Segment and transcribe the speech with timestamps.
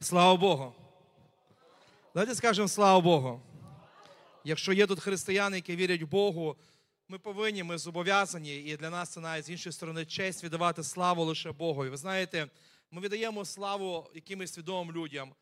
[0.00, 0.74] Слава Богу.
[2.14, 3.40] Давайте скажемо слава Богу.
[4.44, 6.56] Якщо є тут християни, які вірять в Богу,
[7.08, 11.24] ми повинні, ми зобов'язані, і для нас це навіть з іншої сторони честь віддавати славу
[11.24, 11.86] лише Богу.
[11.86, 12.48] І ви знаєте,
[12.90, 15.32] ми віддаємо славу якимось свідомим людям.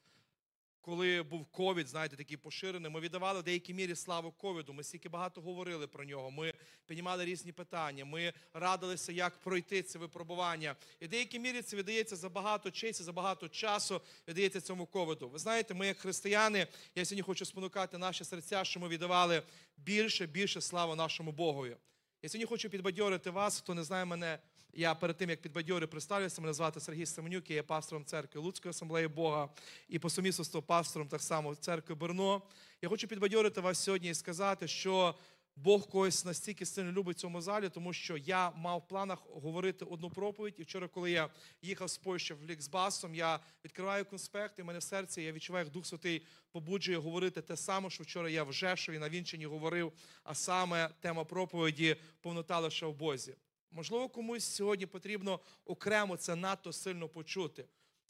[0.85, 4.73] Коли був ковід, знаєте, такий поширений, ми віддавали в деякій мірі славу ковіду.
[4.73, 6.31] Ми стільки багато говорили про нього.
[6.31, 6.53] Ми
[6.87, 8.05] піднімали різні питання.
[8.05, 10.77] Ми радилися, як пройти це випробування.
[11.01, 15.29] І в деякій мірі це віддається за багато часу, за багато часу віддається цьому ковіду.
[15.29, 19.43] Ви знаєте, ми як християни, я сьогодні хочу спонукати наші серця, що ми віддавали
[19.77, 21.77] більше, більше слави нашому Богові.
[22.23, 24.39] Я сьогодні хочу підбадьорити вас, хто не знає мене.
[24.77, 28.71] Я перед тим, як підбадьорю, представлюся, мене звати Сергій Семенюк, я є пастором церкви Луцької
[28.71, 29.49] асамблеї Бога
[29.89, 32.43] і по сумісництву пастором так само церкви Берно.
[32.83, 35.15] Я хочу підбадьорити вас сьогодні і сказати, що
[35.57, 39.85] Бог когось настільки сильно любить в цьому залі, тому що я мав в планах говорити
[39.85, 40.55] одну проповідь.
[40.59, 41.31] І вчора, коли я
[41.63, 45.65] їхав з Польщі в Ліксбасом, я відкриваю конспект, і в мене в серці я відчуваю,
[45.65, 49.93] як Дух Святий побуджує говорити те саме, що вчора я в Жешові на Вінчині говорив,
[50.25, 53.35] а саме тема проповіді повнота лише в Бозі.
[53.75, 57.65] Можливо, комусь сьогодні потрібно окремо це надто сильно почути.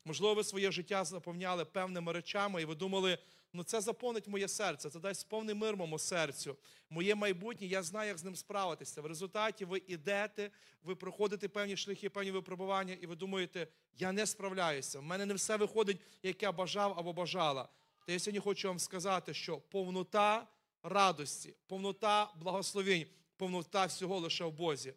[0.04, 3.18] Можливо, ви своє життя заповняли певними речами, і ви думали,
[3.52, 6.56] ну це заповнить моє серце, це дасть повний мир моєму серцю.
[6.90, 9.02] Моє майбутнє, я знаю, як з ним справитися.
[9.02, 10.50] В результаті ви йдете,
[10.82, 13.68] ви проходите певні шляхи, певні випробування, і ви думаєте,
[13.98, 15.00] я не справляюся.
[15.00, 17.68] В мене не все виходить, як я бажав або бажала.
[18.06, 20.46] Та я сьогодні хочу вам сказати, що повнота
[20.82, 23.06] радості, повнота благословень,
[23.36, 24.94] повнота всього лише в Бозі.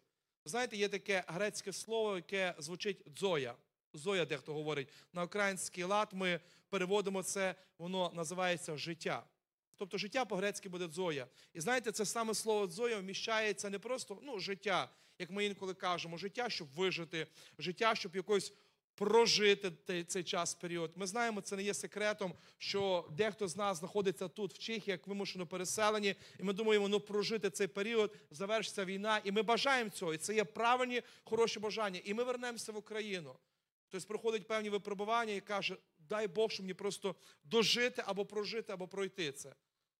[0.48, 3.54] Знаєте, є таке грецьке слово, яке звучить дзоя.
[3.92, 4.88] Зоя, дехто говорить.
[5.12, 9.24] На український лад ми переводимо це, воно називається життя.
[9.76, 11.26] Тобто життя по-грецьки буде дзоя.
[11.54, 16.16] І знаєте, це саме слово дзоя вміщається не просто ну, життя, як ми інколи кажемо,
[16.16, 17.26] життя, щоб вижити,
[17.58, 18.52] життя, щоб якось
[18.98, 19.72] прожити
[20.04, 20.92] цей час період.
[20.96, 25.06] Ми знаємо, це не є секретом, що дехто з нас знаходиться тут, в Чехії, як
[25.06, 30.14] вимушено переселені, і ми думаємо, ну прожити цей період, завершиться війна, і ми бажаємо цього.
[30.14, 32.00] І це є правильні, хороші бажання.
[32.04, 33.36] І ми вернемося в Україну.
[33.88, 38.88] Тобто проходить певні випробування і каже, дай Бог, щоб мені просто дожити або прожити, або
[38.88, 39.54] пройти це.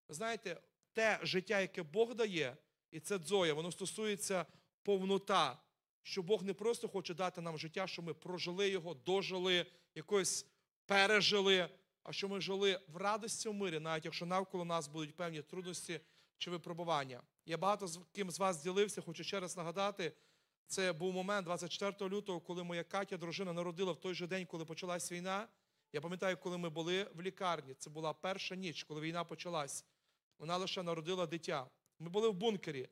[0.09, 0.61] Знаєте,
[0.93, 2.57] те життя, яке Бог дає,
[2.91, 4.47] і це дзоя, воно стосується
[4.83, 5.59] повнота,
[6.03, 10.47] що Бог не просто хоче дати нам життя, що ми прожили його, дожили, якось
[10.87, 11.69] пережили,
[12.03, 16.01] а що ми жили в радості в мирі, навіть якщо навколо нас будуть певні трудності
[16.39, 17.23] чи випробування.
[17.47, 20.13] Я багато з ким з вас ділився, хочу ще раз нагадати.
[20.67, 24.65] Це був момент 24 лютого, коли моя Катя, дружина, народила в той же день, коли
[24.65, 25.49] почалась війна.
[25.93, 27.75] Я пам'ятаю, коли ми були в лікарні.
[27.75, 29.85] Це була перша ніч, коли війна почалась.
[30.39, 31.67] Вона лише народила дитя.
[31.99, 32.89] Ми були в бункері.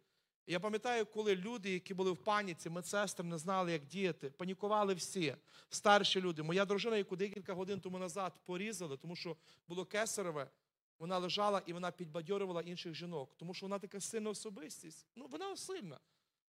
[0.49, 5.37] Я пам'ятаю, коли люди, які були в паніці, медсестри не знали, як діяти, панікували всі,
[5.69, 6.43] старші люди.
[6.43, 9.37] Моя дружина, яку декілька годин тому назад порізали, тому що
[9.69, 10.51] було кесареве,
[10.99, 15.06] вона лежала і вона підбадьорювала інших жінок, тому що вона така сильна особистість.
[15.17, 15.99] Ну, вона сильна.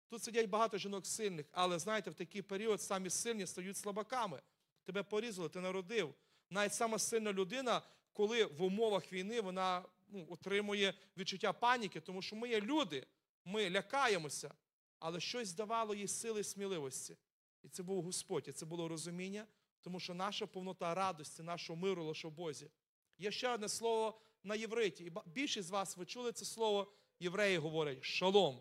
[0.09, 4.41] Тут сидять багато жінок сильних, але знаєте, в такий період самі сильні стають слабаками.
[4.85, 6.15] Тебе порізали, ти народив.
[6.51, 12.37] Навіть сама сильна людина, коли в умовах війни вона ну, отримує відчуття паніки, тому що
[12.37, 13.06] ми є люди,
[13.47, 14.55] ми лякаємося,
[14.99, 17.17] але щось давало їй сили і сміливості.
[17.62, 19.47] І це був Господь, і це було розуміння,
[19.81, 22.71] тому що наша повнота радості, нашого миру лише в Бозі.
[23.19, 25.05] Є ще одне слово на євриті.
[25.05, 28.61] І більшість з вас ви чули це слово, євреї говорять шалом.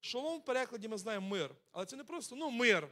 [0.00, 1.54] Шалом в перекладі ми знаємо мир.
[1.72, 2.88] Але це не просто ну, мир,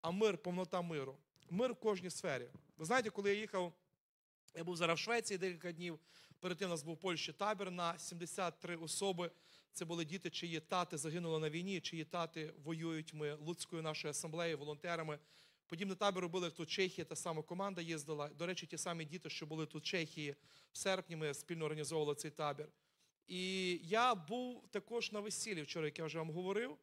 [0.00, 1.18] а мир, повнота миру.
[1.50, 2.50] Мир в кожній сфері.
[2.76, 3.72] Ви знаєте, коли я їхав,
[4.54, 5.98] я був зараз в Швеції декілька днів.
[6.42, 9.30] Перед тим у нас був в Польщі табір на 73 особи.
[9.72, 13.14] Це були діти, чиї тати загинули на війні, чиї тати воюють.
[13.14, 15.18] Ми Луцькою нашою асамблеєю, волонтерами.
[15.66, 18.28] Подібний табір робили тут Чехія, та сама команда їздила.
[18.28, 20.36] До речі, ті самі діти, що були тут в Чехії
[20.72, 22.68] в серпні, ми спільно організовували цей табір.
[23.26, 26.76] І я був також на весіллі вчора, як я вже вам говорив.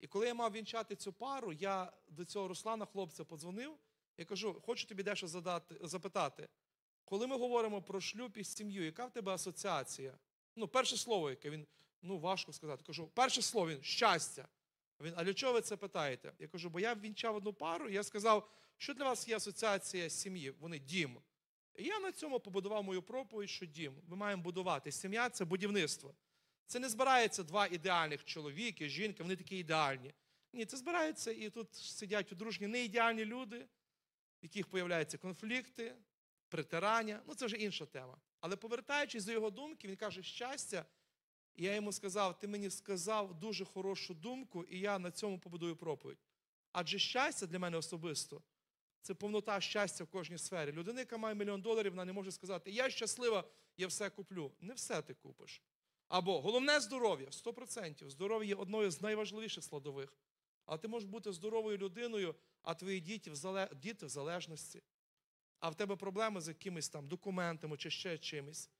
[0.00, 3.74] І коли я мав вінчати цю пару, я до цього Руслана, хлопця, подзвонив.
[4.18, 6.48] Я кажу, хочу тобі дещо задати, запитати.
[7.08, 10.18] Коли ми говоримо про шлюб і сім'ю, яка в тебе асоціація?
[10.56, 11.66] Ну, перше слово, яке він,
[12.02, 12.84] ну, важко сказати.
[12.86, 14.48] Кажу, перше слово він щастя.
[15.00, 16.32] Він, а для чого ви це питаєте?
[16.38, 20.10] Я кажу, бо я вінчав одну пару, і я сказав, що для вас є асоціація
[20.10, 20.50] сім'ї?
[20.50, 21.20] Вони дім.
[21.76, 23.94] І я на цьому побудував мою проповідь, що дім.
[24.06, 24.92] Ми маємо будувати.
[24.92, 26.14] Сім'я це будівництво.
[26.66, 30.14] Це не збирається два ідеальних чоловіки, жінки, вони такі ідеальні.
[30.52, 35.94] Ні, це збирається і тут сидять одружні неідеальні люди, в яких появляються конфлікти,
[36.48, 37.22] притирання.
[37.26, 38.18] Ну, це вже інша тема.
[38.40, 40.84] Але повертаючись до його думки, він каже, щастя.
[41.56, 46.18] Я йому сказав: ти мені сказав дуже хорошу думку, і я на цьому побудую проповідь.
[46.72, 48.42] Адже щастя для мене особисто
[49.02, 50.72] це повнота щастя в кожній сфері.
[50.72, 53.44] Людина, яка має мільйон доларів, вона не може сказати, я щаслива,
[53.76, 54.52] я все куплю.
[54.60, 55.62] Не все ти купиш.
[56.08, 58.10] Або головне здоров'я 100%.
[58.10, 60.16] Здоров'я є одною з найважливіших складових.
[60.66, 64.82] Але ти можеш бути здоровою людиною, а твої діти в залежності.
[65.60, 68.70] А в тебе проблеми з якимись там документами чи ще чимось.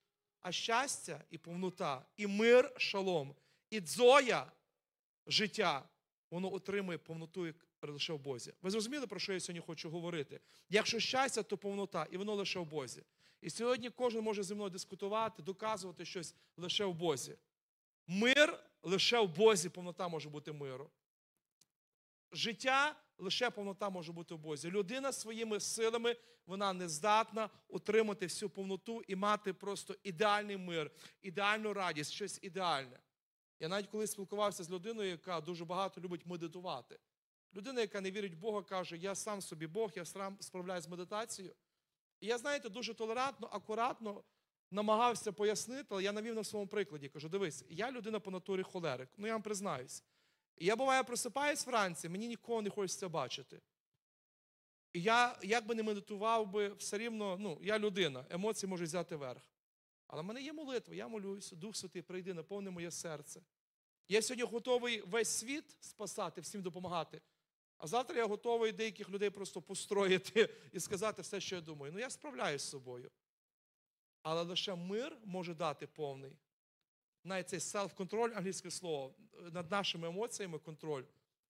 [0.40, 3.34] А щастя і повнота, і мир, шалом,
[3.70, 4.52] і дзоя
[5.26, 5.88] життя,
[6.30, 8.52] воно отримує повноту лише в Бозі.
[8.62, 10.40] Ви зрозуміли, про що я сьогодні хочу говорити?
[10.69, 13.02] Якщо щастя, то повнота, і воно лише в Бозі.
[13.40, 17.36] І сьогодні кожен може зі мною дискутувати, доказувати щось лише в Бозі.
[18.06, 20.90] Мир лише в Бозі, повнота може бути миру.
[22.32, 24.70] Життя лише повнота може бути в Бозі.
[24.70, 26.16] Людина своїми силами
[26.46, 30.90] вона не здатна отримати всю повноту і мати просто ідеальний мир,
[31.22, 32.98] ідеальну радість, щось ідеальне.
[33.60, 36.98] Я навіть коли спілкувався з людиною, яка дуже багато любить медитувати.
[37.54, 40.88] Людина, яка не вірить в Бога, каже: Я сам собі Бог, я сам справляюсь з
[40.88, 41.54] медитацією.
[42.20, 44.25] І я, знаєте, дуже толерантно, акуратно
[44.70, 47.08] намагався пояснити, але я навів на своєму прикладі.
[47.08, 49.08] Кажу: дивись, я людина по натурі холерик.
[49.16, 50.04] Ну я вам признаюсь.
[50.58, 53.60] І я буває просипаюсь вранці, мені нікого не хочеться бачити.
[54.93, 59.16] І я, як би не медитував би, все рівно, ну, я людина, емоції можуть взяти
[59.16, 59.43] верх.
[60.06, 63.40] Але в мене є молитва, я молюся, Дух Святий, прийди, наповни моє серце.
[64.08, 67.20] Я сьогодні готовий весь світ спасати, всім допомагати.
[67.78, 71.93] А завтра я готовий деяких людей просто построїти і сказати все, що я думаю.
[71.93, 73.11] Ну я справляюсь з собою.
[74.22, 76.37] Але лише мир може дати повний.
[77.28, 79.14] Навіть цей self-контроль, англійське слово,
[79.52, 81.04] над нашими емоціями контроль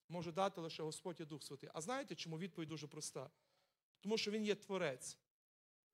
[0.09, 1.71] може дати лише Господь і Дух Святий.
[1.75, 3.31] А знаєте, чому відповідь дуже проста?
[4.01, 5.19] Тому що Він є творець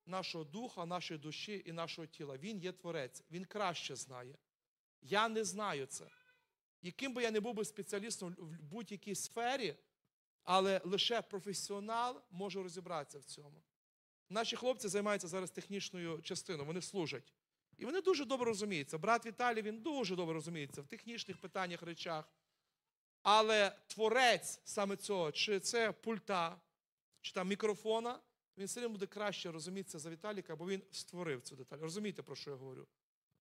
[0.07, 2.37] нашого духа, нашої душі і нашого тіла.
[2.37, 4.39] Він є творець, він краще знає.
[5.03, 6.07] Я не знаю це.
[6.83, 9.77] Яким би я не був би спеціалістом в будь-якій сфері,
[10.43, 13.63] але лише професіонал може розібратися в цьому.
[14.29, 17.33] Наші хлопці займаються зараз технічною частиною, вони служать.
[17.79, 18.99] І вони дуже добре розуміються.
[18.99, 22.25] Брат Віталій він дуже добре розуміється в технічних питаннях, речах.
[23.23, 26.61] Але творець саме цього, чи це пульта,
[27.21, 28.21] чи там мікрофона,
[28.59, 31.79] він все рівно буде краще розумітися за Віталіка, бо він створив цю деталь.
[31.79, 32.87] Розумієте, про що я говорю?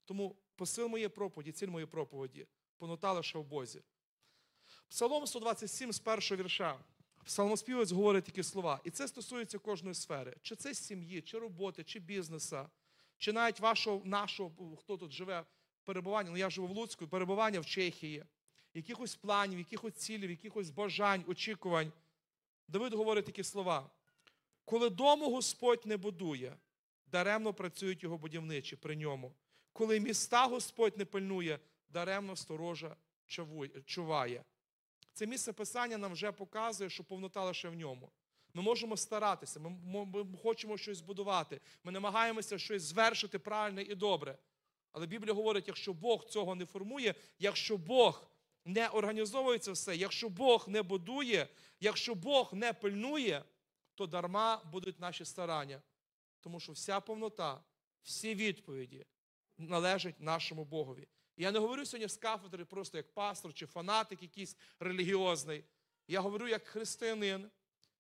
[0.06, 2.48] Тому посил моєї проповіді, ціль моєї проповіді,
[2.78, 3.82] понота лише в Бозі.
[4.88, 6.80] Псалом 127 з першого вірша.
[7.26, 8.82] Псалмоспівець говорить такі слова.
[8.84, 10.36] І це стосується кожної сфери.
[10.42, 12.70] Чи це сім'ї, чи роботи, чи бізнеса,
[13.24, 15.46] чи навіть вашого, нашого, хто тут живе,
[15.84, 18.26] перебування, ну я живу в Луцьку, перебування в Чехії,
[18.74, 21.92] якихось планів, якихось цілів, якихось бажань, очікувань.
[22.68, 23.90] Давид говорить такі слова.
[24.66, 26.58] Коли дому Господь не будує,
[27.08, 29.34] даремно працюють його будівничі при ньому.
[29.74, 31.60] Коли міста Господь не пильнує,
[31.90, 32.96] даремно сторожа
[33.86, 34.44] чуває.
[35.14, 38.12] Це місце писання нам вже показує, що повнота лише в ньому.
[38.54, 44.38] Ми можемо старатися, ми, ми хочемо щось будувати, ми намагаємося щось звершити правильне і добре.
[44.92, 48.28] Але Біблія говорить, якщо Бог цього не формує, якщо Бог
[48.66, 51.48] не організовує це все, якщо Бог не будує,
[51.80, 53.44] якщо Бог не пильнує,
[53.96, 55.82] то дарма будуть наші старання.
[56.42, 57.64] Тому що вся повнота,
[58.04, 59.06] всі відповіді
[59.58, 61.08] належать нашому Богові.
[61.38, 65.64] Я не говорю сьогодні з кафедри просто як пастор чи фанатик якийсь релігіозний.
[66.08, 67.50] Я говорю як християнин,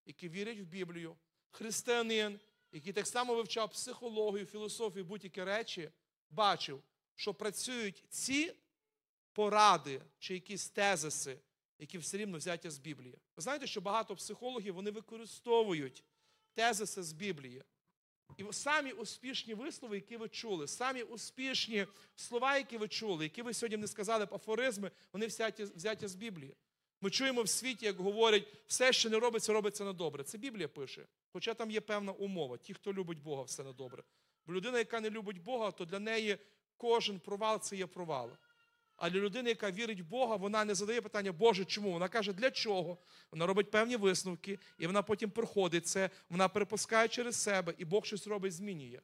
[0.05, 1.15] який вірить в Біблію,
[1.51, 2.39] християнин,
[2.71, 5.89] який так само вивчав психологію, філософію, будь-які речі,
[6.29, 6.83] бачив,
[7.15, 8.53] що працюють ці
[9.33, 11.39] поради чи якісь тезиси,
[11.79, 13.17] які все рівно взяті з Біблії.
[13.35, 16.03] Ви знаєте, що багато психологів вони використовують
[16.53, 17.63] тезиси з Біблії.
[18.37, 23.53] І самі успішні вислови, які ви чули, самі успішні слова, які ви чули, які ви
[23.53, 26.55] сьогодні не сказали афоризми, вони взяті, взяті з Біблії.
[27.03, 30.23] Ми чуємо в світі, як говорять, все, що не робиться, робиться на добре.
[30.23, 31.05] Це Біблія пише.
[31.33, 32.57] Хоча там є певна умова.
[32.57, 34.03] Ті, хто любить Бога, все на добре.
[34.45, 36.37] Бо людина, яка не любить Бога, то для неї
[36.77, 38.31] кожен провал це є провал.
[38.95, 41.91] А для людини, яка вірить в Бога, вона не задає питання, Боже, чому?
[41.91, 42.97] Вона каже, для чого?
[43.31, 48.05] Вона робить певні висновки, і вона потім проходить це, вона перепускає через себе, і Бог
[48.05, 49.01] щось робить, змінює.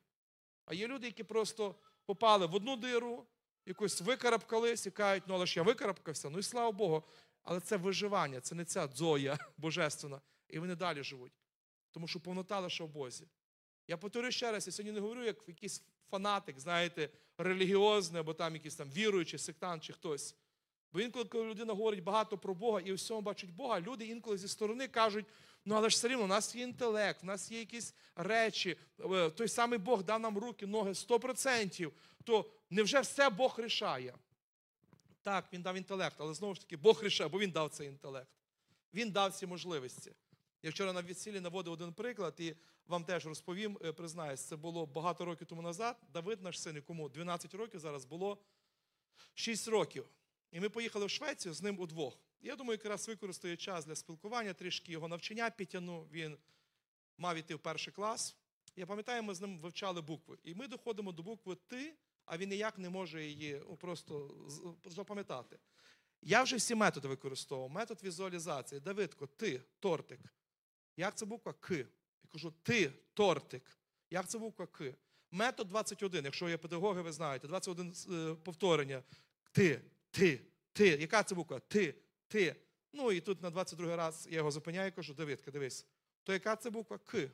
[0.65, 1.75] А є люди, які просто
[2.05, 3.25] попали в одну диру,
[3.65, 7.03] якось викарабкались і кажуть, ну але ж я викарабкався, ну і слава Богу.
[7.49, 10.21] Але це виживання, це не ця дзоя божественна.
[10.49, 11.31] І вони далі живуть.
[11.91, 13.27] Тому що повнота лише в Бозі.
[13.87, 18.53] Я повторюю ще раз, я сьогодні не говорю, як якийсь фанатик, знаєте, релігіозний, або там
[18.53, 20.35] якийсь там віруючий, сектант чи хтось.
[20.93, 24.37] Бо інколи, коли людина говорить багато про Бога і у всьому бачить Бога, люди інколи
[24.37, 25.25] зі сторони кажуть,
[25.65, 29.29] ну але ж все рівно, у нас є інтелект, у нас є якісь речі, е,
[29.29, 31.91] той самий Бог дав нам руки, ноги 100%,
[32.23, 34.13] то невже все Бог рішає?
[35.21, 38.29] Так, він дав інтелект, але знову ж таки, Бог рішає, бо він дав цей інтелект.
[38.93, 40.13] Він дав ці можливості.
[40.63, 42.55] Я вчора на весіллі наводив один приклад і
[42.87, 45.97] вам теж розповім, е, признаюсь, це було багато років тому назад.
[46.13, 48.37] Давид, наш син, якому 12 років зараз було
[49.33, 50.05] 6 років.
[50.51, 52.19] І ми поїхали в Швецію з ним удвох.
[52.41, 56.07] Я думаю, якраз використаю час для спілкування, трішки його навчання підтягну.
[56.11, 56.37] Він
[57.17, 58.35] мав іти в перший клас.
[58.75, 60.37] Я пам'ятаю, ми з ним вивчали букви.
[60.43, 61.95] І ми доходимо до букви Ти,
[62.29, 64.35] а він ніяк не може її ну, просто
[64.85, 65.59] запам'ятати.
[66.21, 67.71] Я вже всі методи використовував.
[67.71, 68.81] Метод візуалізації.
[68.81, 70.19] Давидко, ти, тортик.
[70.97, 71.75] Як це буква К?
[71.75, 73.77] Я кажу, ти, тортик.
[74.09, 74.93] Як це буква К?
[75.31, 79.03] Метод 21, якщо є педагоги, ви знаєте, 21 е, повторення.
[79.51, 79.81] Ти,
[80.11, 80.41] ти,
[80.73, 80.87] ти.
[80.87, 81.59] Яка це буква?
[81.59, 81.95] Ти,
[82.27, 82.55] ти.
[82.93, 85.85] Ну і тут на 22 раз я його зупиняю і кажу, Давидка, дивись.
[86.23, 87.29] То яка це буква К?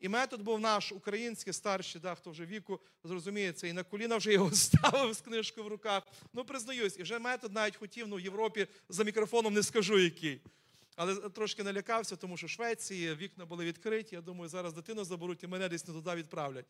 [0.00, 4.16] І метод був наш український, старший, да, хто вже віку зрозуміє це, і на коліна
[4.16, 6.02] вже його ставив з книжкою в руках.
[6.32, 10.40] Ну, признаюсь, і вже метод навіть хотів, ну, в Європі за мікрофоном не скажу який.
[10.96, 14.08] Але трошки налякався, тому що в Швеції вікна були відкриті.
[14.10, 16.66] Я думаю, зараз дитину заберуть і мене десь не туди відправлять.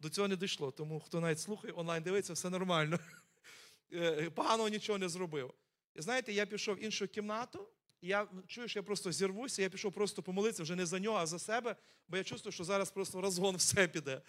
[0.00, 2.98] До цього не дійшло, тому хто навіть слухає, онлайн дивиться, все нормально.
[3.92, 5.54] Е, Поганого нічого не зробив.
[5.94, 7.68] І знаєте, я пішов в іншу кімнату,
[8.04, 11.18] і я чую, що я просто зірвуся, я пішов просто помолитися вже не за нього,
[11.18, 11.76] а за себе,
[12.08, 14.22] бо я чувствую, що зараз просто розгон все піде.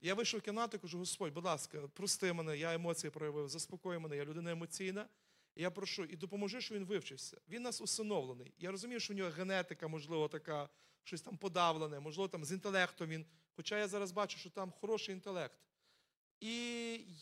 [0.00, 3.98] Я вийшов в кімнату і кажу, Господь, будь ласка, прости мене, я емоції проявив, заспокой
[3.98, 5.08] мене, я людина емоційна.
[5.54, 7.40] І я прошу, і допоможи, що він вивчився.
[7.48, 8.54] Він нас усиновлений.
[8.58, 10.68] Я розумію, що в нього генетика, можливо, така,
[11.04, 13.26] щось там подавлене, можливо, там з інтелектом він.
[13.56, 15.58] Хоча я зараз бачу, що там хороший інтелект.
[16.40, 16.54] І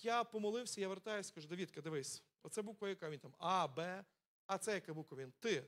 [0.03, 4.05] я помолився, я вертаюся, кажу, Давідка, дивись, оце буква, яка він там А, Б,
[4.47, 5.33] а це яка буква він?
[5.41, 5.65] Ти.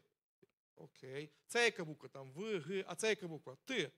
[0.79, 1.31] Окей.
[1.47, 3.57] Це яка буква там В, Г, а це яка буква?
[3.65, 3.91] Ти.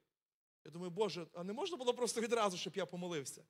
[0.64, 3.44] Я думаю, Боже, а не можна було просто відразу, щоб я помолився?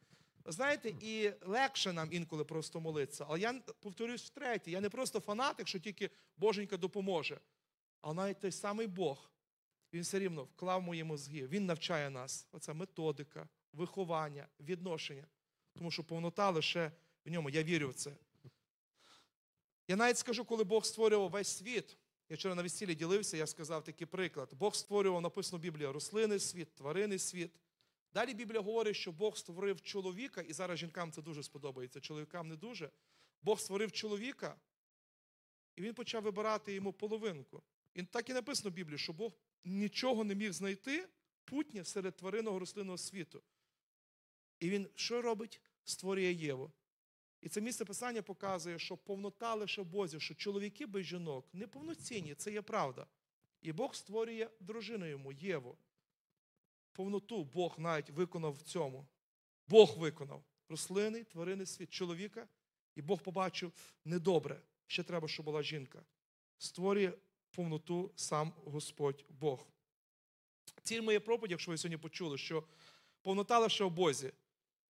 [0.44, 3.26] Знаєте, і легше нам інколи просто молитися.
[3.28, 7.40] Але я повторюсь втретє, я не просто фанатик, що тільки Боженька допоможе.
[8.00, 9.30] А навіть той самий Бог,
[9.92, 11.46] він все рівно вклав мої мозги.
[11.46, 12.48] Він навчає нас.
[12.52, 15.26] Оця методика, виховання, відношення.
[15.74, 16.92] Тому що повнота лише
[17.24, 17.50] в ньому.
[17.50, 18.16] Я вірю в це.
[19.88, 21.96] Я навіть скажу, коли Бог створював весь світ.
[22.30, 24.54] Я вчора на весіллі ділився, я сказав такий приклад.
[24.54, 27.50] Бог створював, написано в Біблії, рослинний світ, тваринний світ.
[28.12, 32.56] Далі Біблія говорить, що Бог створив чоловіка, і зараз жінкам це дуже сподобається, чоловікам не
[32.56, 32.90] дуже.
[33.42, 34.56] Бог створив чоловіка,
[35.76, 37.62] і він почав вибирати йому половинку.
[37.94, 39.32] І так і написано в Біблії, що Бог
[39.64, 41.08] нічого не міг знайти
[41.44, 43.42] путнє серед тваринного рослинного світу.
[44.58, 45.60] І він що робить?
[45.84, 46.72] Створює Єву.
[47.40, 52.34] І це місце писання показує, що повнота лише в Бозі, що чоловіки без жінок неповноцінні,
[52.34, 53.06] це є правда.
[53.62, 55.78] І Бог створює дружину йому, Єву.
[56.92, 59.06] Повноту Бог навіть виконав в цьому.
[59.68, 62.48] Бог виконав рослини, тварини, світ чоловіка,
[62.96, 63.72] і Бог побачив
[64.04, 64.62] недобре.
[64.86, 66.02] Ще треба, щоб була жінка.
[66.58, 67.12] Створює
[67.50, 69.66] повноту сам Господь Бог.
[70.82, 72.64] Ціль моєї проповіді, якщо ви сьогодні почули, що
[73.22, 74.32] повнота лише в Бозі.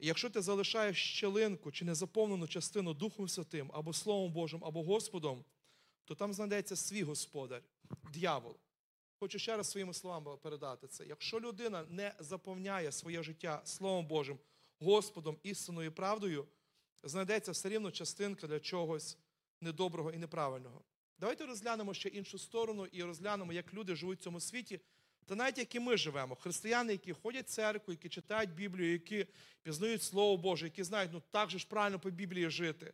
[0.00, 5.44] І якщо ти залишаєш щелинку чи незаповнену частину Духом Святим, або Словом Божим, або Господом,
[6.04, 7.62] то там знайдеться свій господар,
[8.12, 8.56] дьявол.
[9.18, 11.06] Хочу ще раз своїми словами передати це.
[11.06, 14.38] Якщо людина не заповняє своє життя Словом Божим,
[14.78, 16.46] Господом, істинною і правдою,
[17.02, 19.18] знайдеться все рівно частинка для чогось
[19.60, 20.82] недоброго і неправильного.
[21.18, 24.80] Давайте розглянемо ще іншу сторону і розглянемо, як люди живуть в цьому світі,
[25.26, 26.34] та навіть як ми живемо.
[26.34, 29.26] Християни, які ходять в церкву, які читають Біблію, які
[29.62, 32.92] пізнають Слово Боже, які знають, ну так же ж правильно по Біблії жити.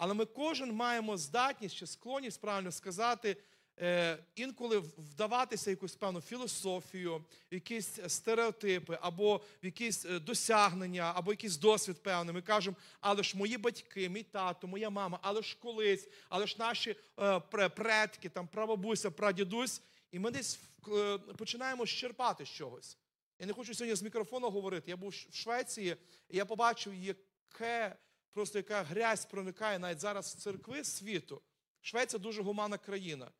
[0.00, 3.36] Але ми кожен маємо здатність чи склонність правильно сказати,
[3.80, 11.12] е, інколи вдаватися в якусь певну філософію, в якісь стереотипи, або в якісь е, досягнення,
[11.14, 12.34] або якийсь досвід певний.
[12.34, 16.56] Ми кажемо, але ж мої батьки, мій тато, моя мама, але ж колись, але ж
[16.58, 22.98] наші е, предки, там прабабуся, прадідусь, і ми десь е, починаємо щерпати з чогось.
[23.38, 24.90] Я не хочу сьогодні з мікрофону говорити.
[24.90, 25.96] Я був в Швеції,
[26.28, 27.96] і я побачив, яке
[28.30, 31.42] просто яка грязь проникає навіть зараз в церкви світу.
[31.80, 33.30] Швеція дуже гуманна країна.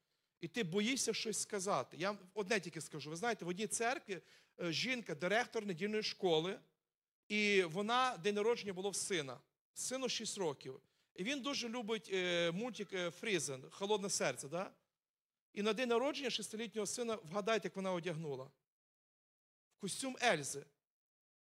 [0.40, 1.96] І ти боїшся щось сказати.
[2.00, 3.10] Я одне тільки скажу.
[3.10, 4.20] Ви знаєте, в одній церкві
[4.60, 6.60] е, жінка, директор недільної школи,
[7.28, 9.40] і вона день народження було в сина.
[9.74, 10.80] Сину 6 років.
[11.14, 14.48] І він дуже любить е, мультик Фрізен, Холодне серце.
[14.48, 14.70] Да?
[15.52, 18.44] І на день народження шестилітнього сина, вгадайте, як вона одягнула.
[19.76, 20.64] В костюм Ельзи.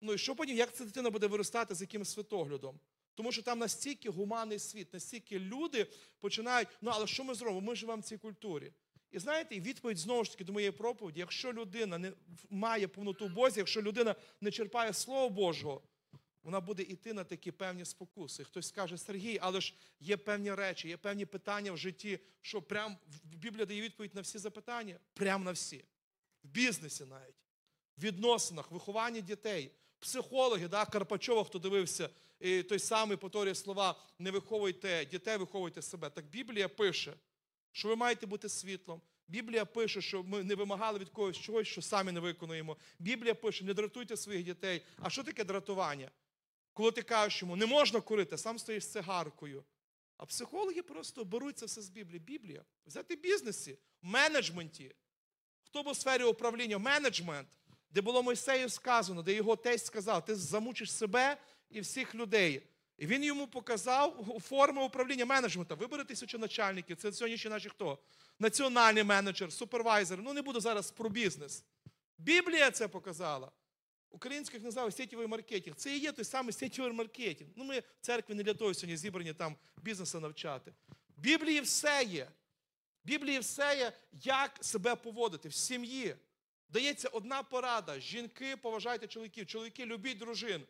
[0.00, 2.80] Ну і що потім, як ця дитина буде виростати з яким світоглядом?
[3.14, 5.86] Тому що там настільки гуманний світ, настільки люди
[6.20, 7.60] починають, ну але що ми зробимо?
[7.60, 8.72] Ми живемо в цій культурі.
[9.10, 12.12] І знаєте, відповідь знову ж таки до моєї проповіді, якщо людина не
[12.50, 15.82] має повноту Бозі, якщо людина не черпає Слово Божого,
[16.42, 18.44] вона буде йти на такі певні спокуси.
[18.44, 22.98] Хтось скаже, Сергій, але ж є певні речі, є певні питання в житті, що прям
[23.24, 25.84] Біблія дає відповідь на всі запитання, прям на всі.
[26.42, 27.34] в бізнесі навіть,
[27.96, 29.70] в відносинах, вихованні дітей.
[29.98, 36.10] Психологи, да, Карпачова, хто дивився, і той самий повторює слова: не виховуйте дітей, виховуйте себе.
[36.10, 37.14] Так Біблія пише,
[37.72, 39.02] що ви маєте бути світлом.
[39.28, 42.76] Біблія пише, що ми не вимагали від когось чогось, що самі не виконуємо.
[42.98, 44.82] Біблія пише, не дратуйте своїх дітей.
[44.98, 46.10] А що таке дратування?
[46.80, 49.64] Коли ти кажеш йому, не можна курити, сам стоїш з цигаркою.
[50.16, 52.18] А психологи просто беруть це все з Біблії.
[52.18, 52.64] Біблія.
[52.86, 54.94] Взяти в бізнесі, в менеджменті.
[55.62, 56.78] Хто був у сфері управління?
[56.78, 57.48] Менеджмент,
[57.90, 61.36] де було Мойсею сказано, де його тесть сказав, ти замучиш себе
[61.70, 62.62] і всіх людей.
[62.98, 65.76] І він йому показав форми управління менеджменту.
[65.76, 66.96] Вибери тисячу начальників.
[66.96, 67.98] Це сьогоднішні наші хто?
[68.38, 70.18] Національний менеджер, супервайзер.
[70.22, 71.64] Ну не буду зараз про бізнес.
[72.18, 73.50] Біблія це показала.
[74.10, 75.76] Українських називають сетєвий маркетинг.
[75.76, 77.50] Це і є той самий сетєвий маркетинг.
[77.56, 80.72] Ну, ми в церкві не для того сьогодні зібрані там бізнесу навчати.
[81.16, 82.28] В Біблії все є.
[83.04, 86.16] В Біблії все є, як себе поводити в сім'ї.
[86.68, 90.62] Дається одна порада: жінки поважайте чоловіків, чоловіки любіть дружин.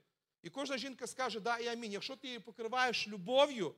[0.42, 1.92] І кожна жінка скаже, да і амінь.
[1.92, 3.75] Якщо ти її покриваєш любов'ю,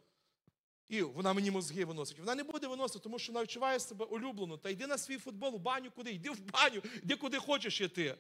[0.89, 4.57] і вона мені мозги виносить, вона не буде виносити, тому що вона відчуває себе улюблено.
[4.57, 8.17] Та йди на свій футбол, в баню куди, йди в баню, йди куди хочеш йти.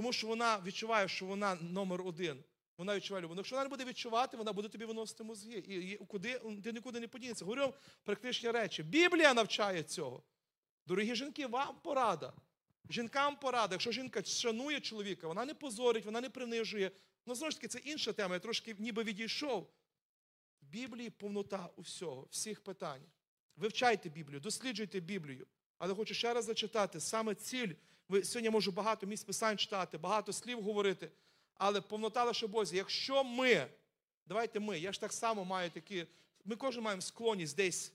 [0.00, 2.44] Тому що вона відчуває, що вона номер один.
[2.78, 3.36] Вона відчуває любов.
[3.36, 5.64] Якщо вона не буде відчувати, вона буде тобі виносити мозги.
[5.66, 7.44] І, і куди, ти нікуди не подінеться.
[7.44, 8.82] Говорю практичні речі.
[8.82, 10.22] Біблія навчає цього.
[10.86, 12.32] Дорогі жінки, вам порада.
[12.90, 13.74] Жінкам порада.
[13.74, 16.90] Якщо жінка шанує чоловіка, вона не позорить, вона не принижує.
[17.26, 18.34] Ну, знову ж таки, це інша тема.
[18.34, 19.70] Я трошки ніби відійшов.
[20.62, 23.02] В Біблії повнота усього, всіх питань.
[23.56, 25.46] Вивчайте Біблію, досліджуйте Біблію.
[25.78, 27.74] Але хочу ще раз зачитати саме ціль.
[28.10, 31.10] Ви сьогодні можу багато місць писань читати, багато слів говорити,
[31.54, 32.76] але повнота лише Бозі.
[32.76, 33.66] Якщо ми,
[34.26, 36.06] давайте ми, я ж так само маю такі,
[36.44, 37.92] ми кожен маємо склонність десь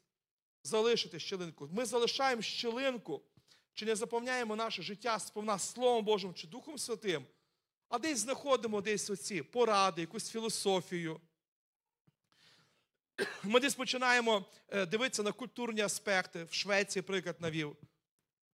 [0.63, 1.69] залишити щелинку.
[1.71, 3.21] Ми залишаємо щелинку,
[3.73, 7.25] чи не заповняємо наше життя сповна Словом Божим чи Духом Святим,
[7.89, 11.21] а десь знаходимо десь оці поради, якусь філософію.
[13.43, 17.75] Ми десь починаємо е, дивитися на культурні аспекти, в Швеції, приклад навів,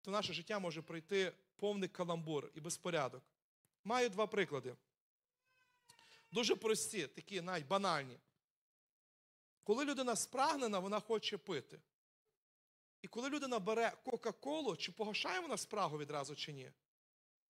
[0.02, 3.24] то наше життя може пройти повний каламбур і безпорядок.
[3.84, 4.76] Маю два приклади.
[6.32, 8.20] Дуже прості, такі навіть банальні.
[9.64, 11.82] Коли людина спрагнена, вона хоче пити.
[13.02, 16.72] І коли людина бере Кока-Колу, чи погашає вона спрагу відразу чи ні?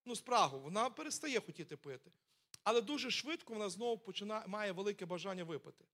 [0.06, 2.12] Ну, спрагу, вона перестає хотіти пити.
[2.64, 5.86] Але дуже швидко вона знову починає, має велике бажання випити.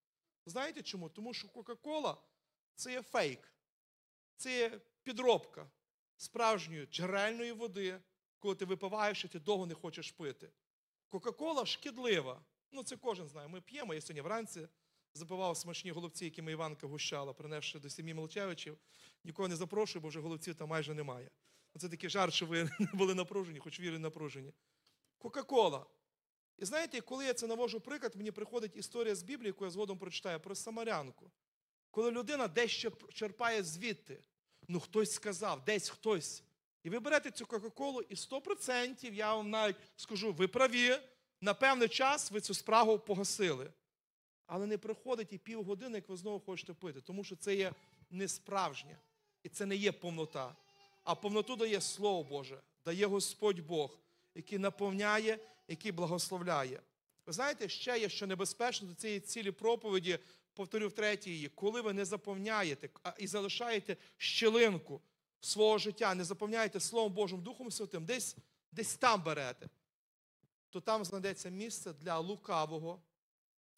[0.46, 1.10] Знаєте чому?
[1.10, 2.18] Тому що Кока-Кола
[2.76, 3.54] це є фейк,
[4.38, 5.70] це є підробка
[6.18, 8.00] справжньої джерельної води,
[8.40, 10.52] коли ти випиваєш і ти довго не хочеш пити.
[11.10, 12.42] Кока-Кола шкідлива.
[12.72, 13.48] Ну, це кожен знає.
[13.48, 13.94] Ми п'ємо.
[13.94, 14.68] Я сьогодні вранці
[15.14, 18.78] запивав смачні голубці, якими Іванка гущала, принесши до сім'ї Молчевичів.
[19.24, 21.30] Нікого не запрошую, бо вже голубців там майже немає.
[21.78, 24.54] Це такий жарт, що ви були напружені, хоч віри напружені.
[25.18, 25.86] Кока-Кола.
[26.58, 29.98] І знаєте, коли я це навожу приклад, мені приходить історія з Біблії, яку я згодом
[29.98, 31.32] прочитаю, про Самарянку.
[31.92, 34.24] Коли людина десь черпає звідти,
[34.68, 36.44] ну хтось сказав, десь хтось.
[36.84, 41.00] І ви берете цю Кока-Колу, і 100% я вам навіть скажу, ви праві,
[41.42, 43.72] на певний час ви цю спрагу погасили.
[44.46, 47.74] Але не приходить і півгодини, як ви знову хочете пити, тому що це є
[48.10, 48.98] не справжнє.
[49.44, 50.56] І це не є повнота.
[51.04, 54.00] А повноту дає Слово Боже, дає Господь Бог,
[54.36, 56.82] який наповняє, який благословляє.
[57.26, 60.20] Ви знаєте, ще є що небезпечно до цієї цілі проповіді,
[60.58, 65.02] повторю втретє її, коли ви не заповняєте і залишаєте щелинку
[65.42, 68.38] свого життя, не заповняєте Словом Божим Духом Святим, десь,
[68.72, 69.70] десь там берете,
[70.70, 73.02] то там знайдеться місце для лукавого,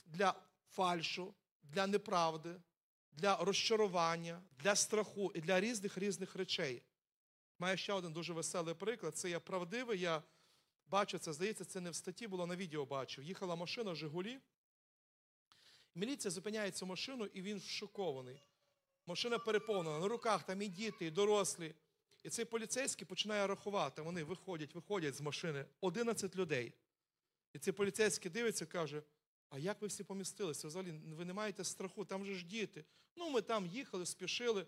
[0.06, 0.34] для
[0.70, 2.56] фальшу, для неправди,
[3.12, 6.82] для розчарування, для страху і для різних різних речей.
[7.60, 9.18] Маю ще один дуже веселий приклад.
[9.18, 10.00] Це я правдивий.
[10.00, 10.24] Я
[10.88, 13.24] бачу це, здається, це не в статті було на відео бачив.
[13.24, 14.40] Їхала машина Жигулі.
[16.00, 18.42] Міліція зупиняє цю машину, і він шокований.
[19.06, 21.76] Машина переповнена, на руках там і діти, і дорослі.
[22.24, 24.02] І цей поліцейський починає рахувати.
[24.02, 26.74] Вони виходять, виходять з машини 11 людей.
[27.54, 29.04] І цей поліцейський дивиться і каже:
[29.50, 30.68] А як ви всі помістилися?
[30.68, 32.86] Взагалі, ви не маєте страху, там же ж діти.
[33.16, 34.66] Ну, ми там їхали, спішили.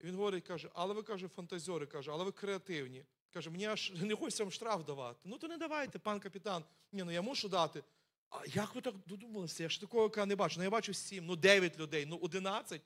[0.00, 3.04] І він говорить, каже, але ви каже, фантазьори, каже, але ви креативні.
[3.32, 5.20] Каже, мені аж не хочеться вам штраф давати.
[5.24, 6.64] Ну, то не давайте, пан капітан.
[6.92, 7.82] Ні, ну я мушу дати.
[8.30, 9.62] А як ви так додумалися?
[9.62, 10.54] Я ж такого не бачу.
[10.58, 12.82] Ну я бачу сім, ну дев'ять людей, ну одинадцять.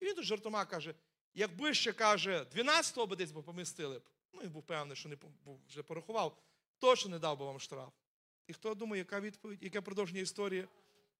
[0.00, 0.94] І він тут жартома каже:
[1.34, 4.02] якби ще каже, 12-го би десь помістили б,
[4.32, 5.16] ну і був певний, що не
[5.68, 6.42] вже порахував,
[6.78, 7.92] точно не дав би вам штраф.
[8.46, 10.68] І хто думає, яка відповідь, яке продовження історії?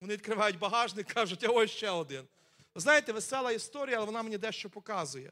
[0.01, 2.27] Вони відкривають багажник, кажуть, а ось ще один.
[2.75, 5.31] Знаєте, весела історія, але вона мені дещо показує.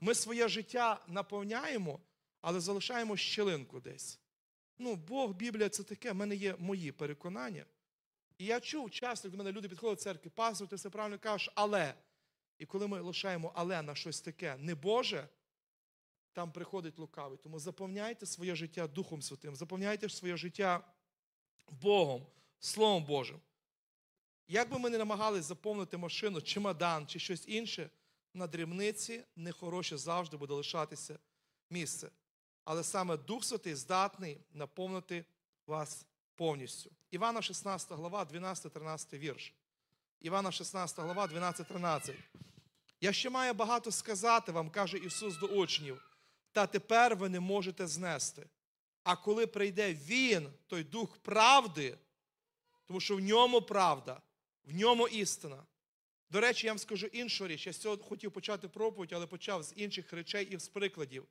[0.00, 2.00] Ми своє життя наповняємо,
[2.40, 4.18] але залишаємо щелинку десь.
[4.78, 7.64] Ну, Бог, Біблія це таке, в мене є мої переконання.
[8.38, 11.52] І я чув часто, до мене люди підходять в церкві, пастор, ти все правильно кажеш,
[11.54, 11.94] але.
[12.58, 15.28] І коли ми лишаємо але на щось таке не Боже,
[16.32, 17.38] там приходить лукавий.
[17.42, 20.84] Тому заповняйте своє життя Духом Святим, заповняйте своє життя
[21.70, 22.26] Богом,
[22.60, 23.40] Словом Божим.
[24.48, 27.90] Як би ми не намагались заповнити машину, чемодан чи щось інше,
[28.34, 31.18] на дрібниці нехороше завжди буде лишатися
[31.70, 32.10] місце.
[32.70, 35.24] Але саме Дух Святий здатний наповнити
[35.66, 36.90] вас повністю.
[37.10, 39.54] Івана 16 глава, 12-13 вірш.
[40.20, 42.14] Івана 16 глава, 12-13.
[43.00, 46.16] Я ще маю багато сказати вам, каже Ісус до учнів,
[46.52, 48.48] та тепер ви не можете знести.
[49.04, 51.98] А коли прийде Він, той Дух правди,
[52.86, 54.20] тому що в ньому правда,
[54.64, 55.66] в ньому істина.
[56.30, 57.66] До речі, я вам скажу іншу річ.
[57.66, 61.26] Я сьогодні хотів почати проповідь, але почав з інших речей і з прикладів.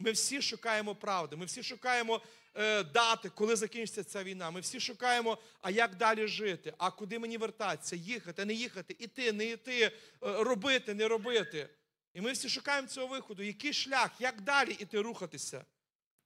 [0.00, 2.20] Ми всі шукаємо правди, ми всі шукаємо
[2.54, 4.50] е, дати, коли закінчиться ця війна.
[4.50, 9.32] Ми всі шукаємо, а як далі жити, а куди мені вертатися, їхати, не їхати, іти,
[9.32, 11.68] не йти, е, робити, не робити.
[12.14, 13.42] І ми всі шукаємо цього виходу.
[13.42, 15.64] Який шлях, як далі іти рухатися?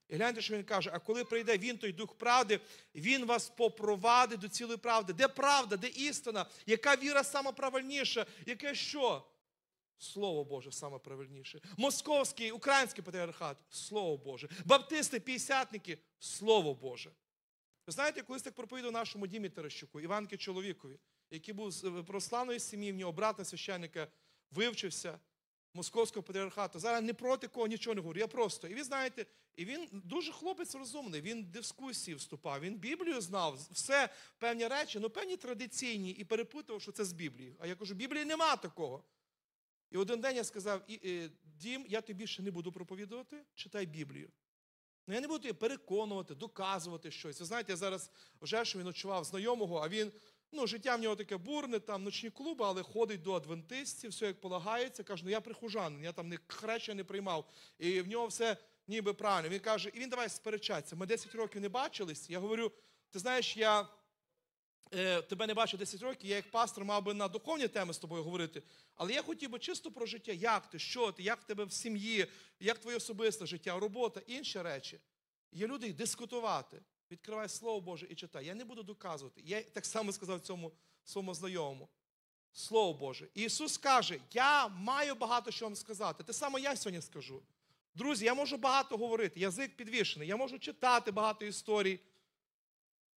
[0.08, 2.60] І гляньте, що він каже: а коли прийде він, той дух правди,
[2.94, 5.12] він вас попровадить до цілої правди.
[5.12, 6.46] Де правда, де істина?
[6.66, 8.26] Яка віра сама правильніша?
[8.46, 9.24] Яке що?
[10.02, 11.60] Слово Боже саме правильніше.
[11.76, 14.48] Московський, український патріархат Слово Боже.
[14.64, 17.10] Баптисти, п'ятдесятники Слово Боже.
[17.86, 20.98] Ви знаєте, колись так проповідав нашому Дімі Терещуку, Іванки чоловікові,
[21.30, 24.08] який був з е, православної сім'ї, в нього брат на священника
[24.50, 25.18] вивчився
[25.74, 26.78] московського патріархату.
[26.78, 28.20] Зараз не проти кого нічого не говорю.
[28.20, 28.68] Я просто.
[28.68, 33.58] І ви знаєте, і він дуже хлопець розумний, він в дискусії вступав, він Біблію знав,
[33.70, 37.56] все певні речі, ну певні традиційні, і перепутував, що це з Біблії.
[37.58, 39.04] А я кажу, Біблії нема такого.
[39.92, 44.30] І один день я сказав: е, Дім, я тобі більше не буду проповідувати, читай Біблію.
[45.06, 47.40] Ну, я не буду тебе переконувати, доказувати щось.
[47.40, 50.12] Ви знаєте, я зараз в Жешові ночував знайомого, а він,
[50.52, 54.40] ну, життя в нього таке бурне, там ночні клуби, але ходить до адвентистів, все як
[54.40, 55.02] полагається.
[55.02, 57.48] Каже, ну я прихожанин, я там не хрещення не приймав.
[57.78, 58.56] І в нього все
[58.88, 59.48] ніби правильно.
[59.48, 60.96] Він каже, і він давай сперечатися.
[60.96, 62.30] Ми 10 років не бачились.
[62.30, 62.72] Я говорю,
[63.10, 63.88] ти знаєш, я
[65.28, 68.22] тебе не бачу 10 років, я як пастор мав би на духовні теми з тобою
[68.22, 68.62] говорити.
[68.94, 71.72] Але я хотів би чисто про життя, як ти, що ти, як в тебе в
[71.72, 72.26] сім'ї,
[72.60, 75.00] як твоє особисте життя, робота, інші речі.
[75.52, 76.82] Є люди дискутувати.
[77.10, 78.46] Відкривай Слово Боже і читай.
[78.46, 79.42] Я не буду доказувати.
[79.44, 80.72] Я так само сказав цьому
[81.04, 81.88] своєму знайомому.
[82.52, 83.28] Слово Боже.
[83.34, 86.24] Ісус каже: Я маю багато що вам сказати.
[86.24, 87.42] Те саме я сьогодні скажу.
[87.94, 92.00] Друзі, я можу багато говорити, язик підвішений, я можу читати багато історій.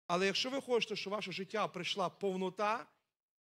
[0.07, 2.87] Але якщо ви хочете, щоб ваше життя прийшла повнота,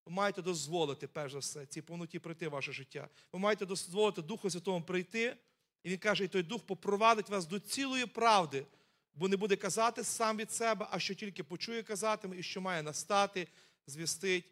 [0.06, 3.08] ви маєте дозволити, перш за все, цій повноті прийти в ваше життя.
[3.32, 5.36] Ви маєте дозволити Духу Святому прийти,
[5.82, 8.66] і він каже, і той Дух попровадить вас до цілої правди,
[9.14, 12.82] бо не буде казати сам від себе, а що тільки почує казатиме, і що має
[12.82, 13.48] настати,
[13.86, 14.44] звістить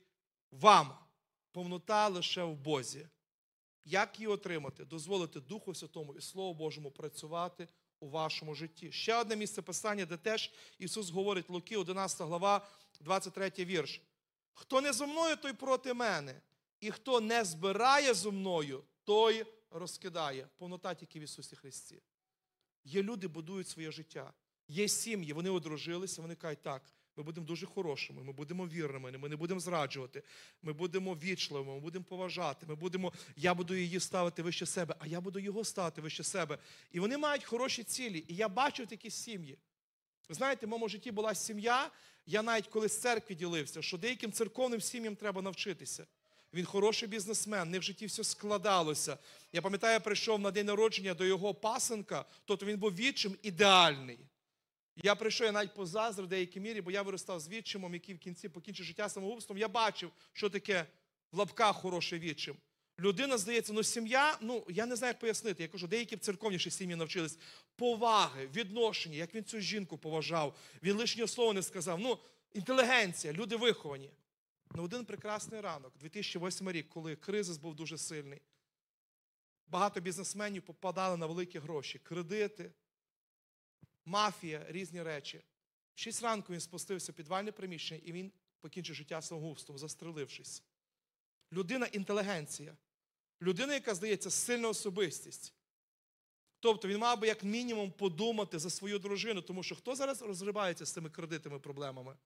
[0.50, 0.94] вам.
[1.52, 3.08] Повнота лише в Бозі.
[3.84, 4.84] Як її отримати?
[4.84, 7.68] Дозволити Духу Святому і Слову Божому працювати
[8.02, 8.92] у вашому житті.
[8.92, 12.68] Ще одне місце писання, де теж Ісус говорить Луки, 11 глава,
[13.00, 14.00] 23 вірш.
[14.54, 16.40] Хто не зо мною, той проти мене.
[16.80, 20.48] І хто не збирає зо мною, той розкидає.
[20.56, 22.02] Повнота тільки в Ісусі Христі.
[22.84, 24.32] Є люди, будують своє життя.
[24.68, 26.82] Є сім'ї, вони одружилися, вони кажуть, так,
[27.16, 30.22] ми будемо дуже хорошими, ми будемо вірними, ми не будемо зраджувати,
[30.62, 35.06] ми будемо вічливими, ми будемо поважати, ми будемо, я буду її ставити вище себе, а
[35.06, 36.58] я буду його ставити вище себе.
[36.92, 38.24] І вони мають хороші цілі.
[38.28, 39.58] І я бачу такі сім'ї.
[40.28, 41.90] Ви знаєте, в моєму житті була сім'я,
[42.26, 46.06] я навіть коли з церкви ділився, що деяким церковним сім'ям треба навчитися.
[46.54, 49.18] Він хороший бізнесмен, не в житті все складалося.
[49.52, 54.18] Я пам'ятаю, я прийшов на день народження до його пасенка, тобто він був відчим ідеальний.
[54.96, 58.18] Я прийшов, я навіть позаздрив в деякій мірі, бо я виростав з відчимом, який в
[58.18, 59.58] кінці покінчив життя самогубством.
[59.58, 60.86] Я бачив, що таке
[61.32, 62.56] в лапках хороший відчим.
[63.00, 65.62] Людина, здається, ну сім'я, ну я не знаю, як пояснити.
[65.62, 67.38] Я кажу, деякі церковніші сім'ї навчились
[67.76, 70.56] поваги, відношення, як він цю жінку поважав.
[70.82, 72.00] Він лишнього слова не сказав.
[72.00, 72.18] Ну,
[72.52, 74.10] інтелігенція, люди виховані.
[74.74, 78.40] На один прекрасний ранок, 2008 рік, коли кризис був дуже сильний,
[79.66, 82.70] багато бізнесменів попадали на великі гроші, кредити,
[84.04, 85.44] мафія, різні речі.
[85.94, 90.62] В 6 ранку він спустився в підвальне приміщення і він покінчив життя самогубством, застрелившись.
[91.52, 92.76] Людина інтелігенція.
[93.42, 95.54] Людина, яка здається, сильна особистість.
[96.60, 100.86] Тобто він мав би як мінімум подумати за свою дружину, тому що хто зараз розривається
[100.86, 102.16] з цими кредитами проблемами?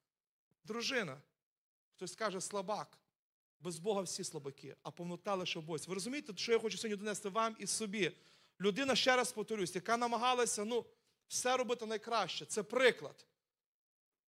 [0.64, 1.22] Дружина.
[1.94, 2.98] Хтось скаже слабак.
[3.60, 7.28] Без Бога всі слабаки, а повнота лише в Ви розумієте, що я хочу сьогодні донести
[7.28, 8.12] вам і собі,
[8.60, 10.84] Людина, ще раз повторюсь, яка намагалася ну,
[11.28, 12.44] все робити найкраще.
[12.44, 13.26] Це приклад.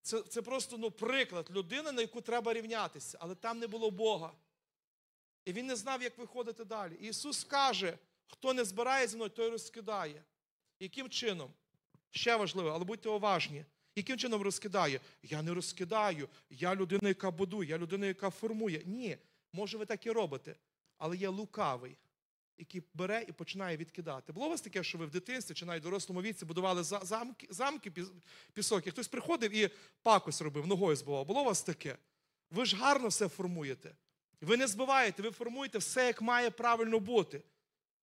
[0.02, 4.32] Це, це просто ну, приклад людини, на яку треба рівнятися, але там не було Бога.
[5.44, 6.96] І він не знав, як виходити далі.
[7.00, 10.22] І Ісус каже, хто не збирає зі мною, той розкидає.
[10.80, 11.50] Яким чином?
[12.10, 13.64] Ще важливо, але будьте уважні.
[13.96, 15.00] Яким чином розкидає?
[15.22, 16.28] Я не розкидаю.
[16.50, 18.82] Я людина, яка будує, я людина, яка формує.
[18.86, 19.18] Ні,
[19.52, 20.56] може, ви так і робите.
[20.98, 21.96] Але є лукавий,
[22.58, 24.32] який бере і починає відкидати.
[24.32, 27.46] Було у вас таке, що ви в дитинстві чи навіть в дорослому віці будували замки,
[27.50, 27.92] замки
[28.52, 29.70] пісок, і хтось приходив і
[30.02, 31.26] пакось робив, ногою збивав.
[31.26, 31.96] Було у вас таке?
[32.50, 33.96] Ви ж гарно все формуєте.
[34.40, 37.42] Ви не збиваєте, ви формуєте все, як має правильно бути.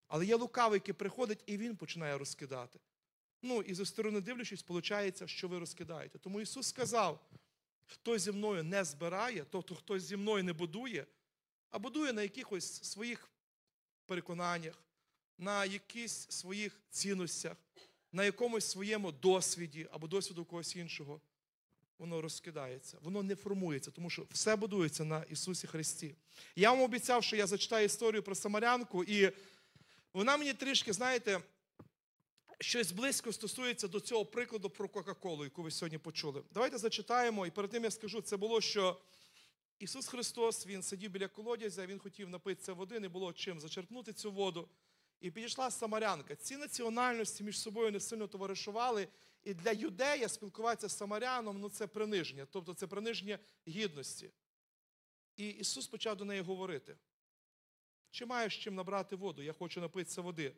[0.09, 2.79] Але є лукавий, який приходить, і він починає розкидати.
[3.43, 6.19] Ну, і зі сторони дивлячись, виходить, що ви розкидаєте.
[6.19, 7.21] Тому Ісус сказав:
[7.87, 11.07] хто зі мною не збирає, тобто хто зі мною не будує,
[11.71, 13.29] а будує на якихось своїх
[14.07, 14.75] переконаннях,
[15.39, 17.57] на якихось своїх цінностях,
[18.13, 21.21] на якомусь своєму досвіді або досвіду когось іншого,
[21.99, 26.15] воно розкидається, воно не формується, тому що все будується на Ісусі Христі.
[26.57, 29.33] Я вам обіцяв, що я зачитаю історію про Самарянку, і
[30.13, 31.41] вона мені трішки, знаєте,
[32.61, 36.43] щось близько стосується до цього прикладу про Кока-Колу, яку ви сьогодні почули.
[36.51, 39.01] Давайте зачитаємо, і перед тим я скажу, це було, що
[39.85, 44.33] Ісус Христос, Він сидів біля колодязя, Він хотів напитися води, не було чим зачерпнути цю
[44.33, 44.69] воду.
[45.21, 46.37] І підійшла самарянка.
[46.37, 49.09] Ці національності між собою не сильно товаришували.
[49.43, 54.31] І для юдея спілкуватися з самаряном ну це приниження, тобто це приниження гідності.
[55.37, 56.97] І Ісус почав до неї говорити:
[58.11, 59.43] чи маєш чим набрати воду?
[59.43, 60.57] Я хочу напитися води.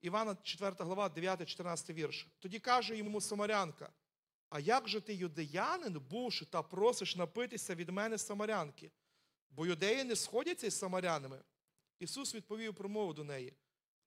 [0.00, 2.26] Івана 4 глава, 9-14 вірш.
[2.38, 3.92] Тоді каже йому самарянка:
[4.50, 8.90] А як же ти, юдеянин, бувши та просиш напитися від мене самарянки?
[9.50, 11.42] Бо юдеї не сходяться із самарянами.
[11.98, 13.54] Ісус відповів промову до неї: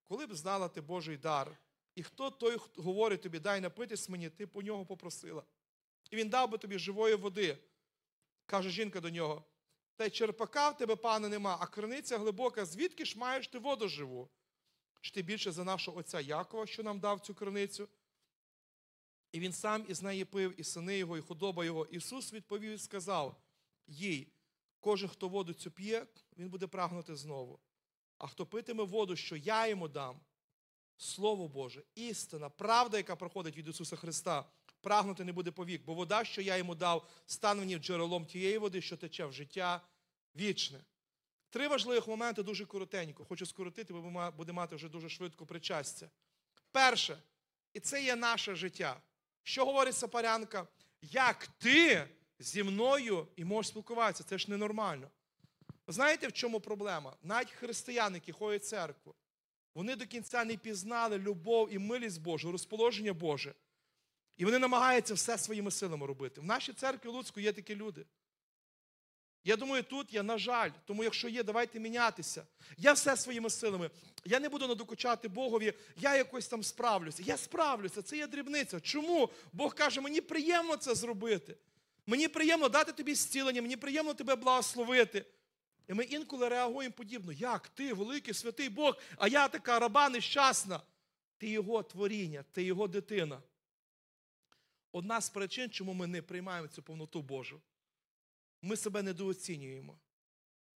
[0.03, 1.57] Коли б знала ти Божий дар,
[1.95, 5.43] і хто той хто говорить тобі, дай напитись мені, ти по нього попросила.
[6.11, 7.57] І він дав би тобі живої води.
[8.45, 9.43] Каже жінка до нього:
[9.95, 13.87] Та й черпака в тебе, пане, нема, а криниця глибока, звідки ж маєш ти воду
[13.87, 14.29] живу?
[15.01, 17.89] Чи ти більше за нашого отця Якова, що нам дав цю криницю?
[19.31, 21.85] І він сам із неї пив, і сини його, і худоба його.
[21.85, 23.35] Ісус відповів і сказав
[23.87, 24.27] їй:
[24.79, 27.59] кожен, хто воду цю п'є, він буде прагнути знову.
[28.17, 30.19] А хто питиме воду, що я йому дам,
[30.97, 34.45] Слово Боже, істина, правда, яка проходить від Ісуса Христа,
[34.81, 38.81] прагнути не буде повік, бо вода, що я йому дав, стане мені джерелом тієї води,
[38.81, 39.81] що тече в життя
[40.35, 40.83] вічне.
[41.49, 43.25] Три важливих моменти дуже коротенько.
[43.25, 46.09] Хочу скоротити, бо ми будемо мати вже дуже швидко причастя.
[46.71, 47.17] Перше,
[47.73, 49.01] і це є наше життя.
[49.43, 50.67] Що говорить Сапарянка?
[51.01, 52.07] Як ти
[52.39, 54.23] зі мною і можеш спілкуватися?
[54.23, 55.09] Це ж ненормально.
[55.87, 57.15] Знаєте, в чому проблема?
[57.23, 59.15] Навіть християни, які ходять в церкву,
[59.75, 63.53] вони до кінця не пізнали любов і милість Божу, розположення Боже.
[64.37, 66.41] І вони намагаються все своїми силами робити.
[66.41, 68.05] В нашій церкві Луцьку є такі люди.
[69.43, 72.45] Я думаю, тут є, на жаль, тому якщо є, давайте мінятися.
[72.77, 73.89] Я все своїми силами.
[74.25, 77.23] Я не буду надокучати Богові, я якось там справлюся.
[77.25, 78.79] Я справлюся, це є дрібниця.
[78.79, 79.29] Чому?
[79.53, 81.57] Бог каже, мені приємно це зробити.
[82.05, 85.25] Мені приємно дати тобі зцілення, мені приємно тебе благословити.
[85.87, 87.31] І ми інколи реагуємо подібно.
[87.31, 90.81] Як ти, великий святий Бог, а я така раба нещасна.
[91.37, 93.41] Ти його творіння, ти його дитина.
[94.91, 97.61] Одна з причин, чому ми не приймаємо цю повноту Божу.
[98.61, 99.99] Ми себе недооцінюємо.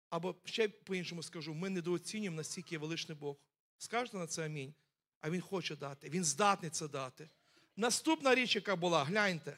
[0.10, 3.36] Або ще по-іншому скажу, ми недооцінюємо, наскільки є величний Бог.
[3.78, 4.74] Скажете на це амінь.
[5.21, 7.30] А Він хоче дати, Він здатний це дати.
[7.76, 9.58] Наступна річ, яка була, гляньте,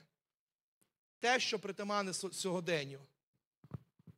[1.20, 3.00] те, що притаманне со- сьогоденню.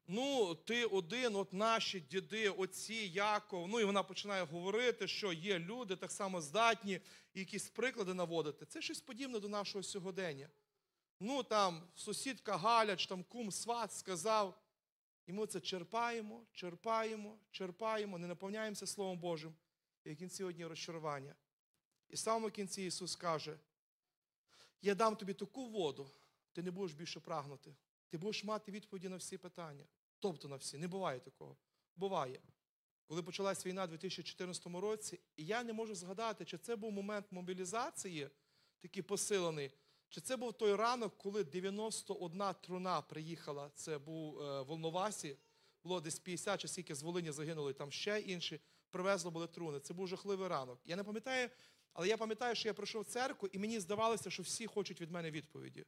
[0.08, 3.68] Ну, ти один, от наші діди, отці, Яков.
[3.68, 7.02] Ну і вона починає говорити, що є люди так само здатні,
[7.34, 8.66] і якісь приклади наводити.
[8.66, 10.50] Це щось подібне до нашого сьогодення.
[11.20, 14.62] Ну там сусідка Галя, чи там кум сват сказав.
[15.26, 19.56] І ми це черпаємо, черпаємо, черпаємо, не наповняємося Словом Божим.
[20.04, 21.36] І в кінці одні розчарування.
[22.10, 23.60] І в самому кінці Ісус каже:
[24.82, 26.12] Я дам тобі таку воду,
[26.52, 27.76] ти не будеш більше прагнути.
[28.10, 29.86] Ти будеш мати відповіді на всі питання.
[30.20, 30.78] Тобто на всі.
[30.78, 31.58] Не буває такого.
[31.96, 32.42] Буває.
[33.06, 37.26] Коли почалась війна у 2014 році, і я не можу згадати, чи це був момент
[37.32, 38.30] мобілізації,
[38.80, 39.72] такий посилений,
[40.10, 45.38] чи це був той ранок, коли 91 труна приїхала, це був е, в Волновасі,
[45.84, 49.80] було десь 50 чи скільки з Волині загинули, там ще інші, привезли були труни.
[49.80, 50.80] Це був жахливий ранок.
[50.86, 51.50] Я не пам'ятаю,
[51.94, 55.12] але я пам'ятаю, що я прийшов в церкву, і мені здавалося, що всі хочуть від
[55.12, 55.86] мене відповіді.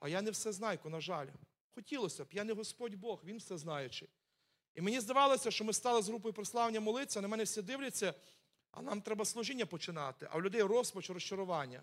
[0.00, 1.28] А я не все знайку, на жаль.
[1.74, 4.08] Хотілося б, я не Господь Бог, Він все знаючий.
[4.74, 8.14] І мені здавалося, що ми стали з групою прославлення молитися, на мене всі дивляться,
[8.70, 11.82] А нам треба служіння починати, а у людей розпач, розчарування.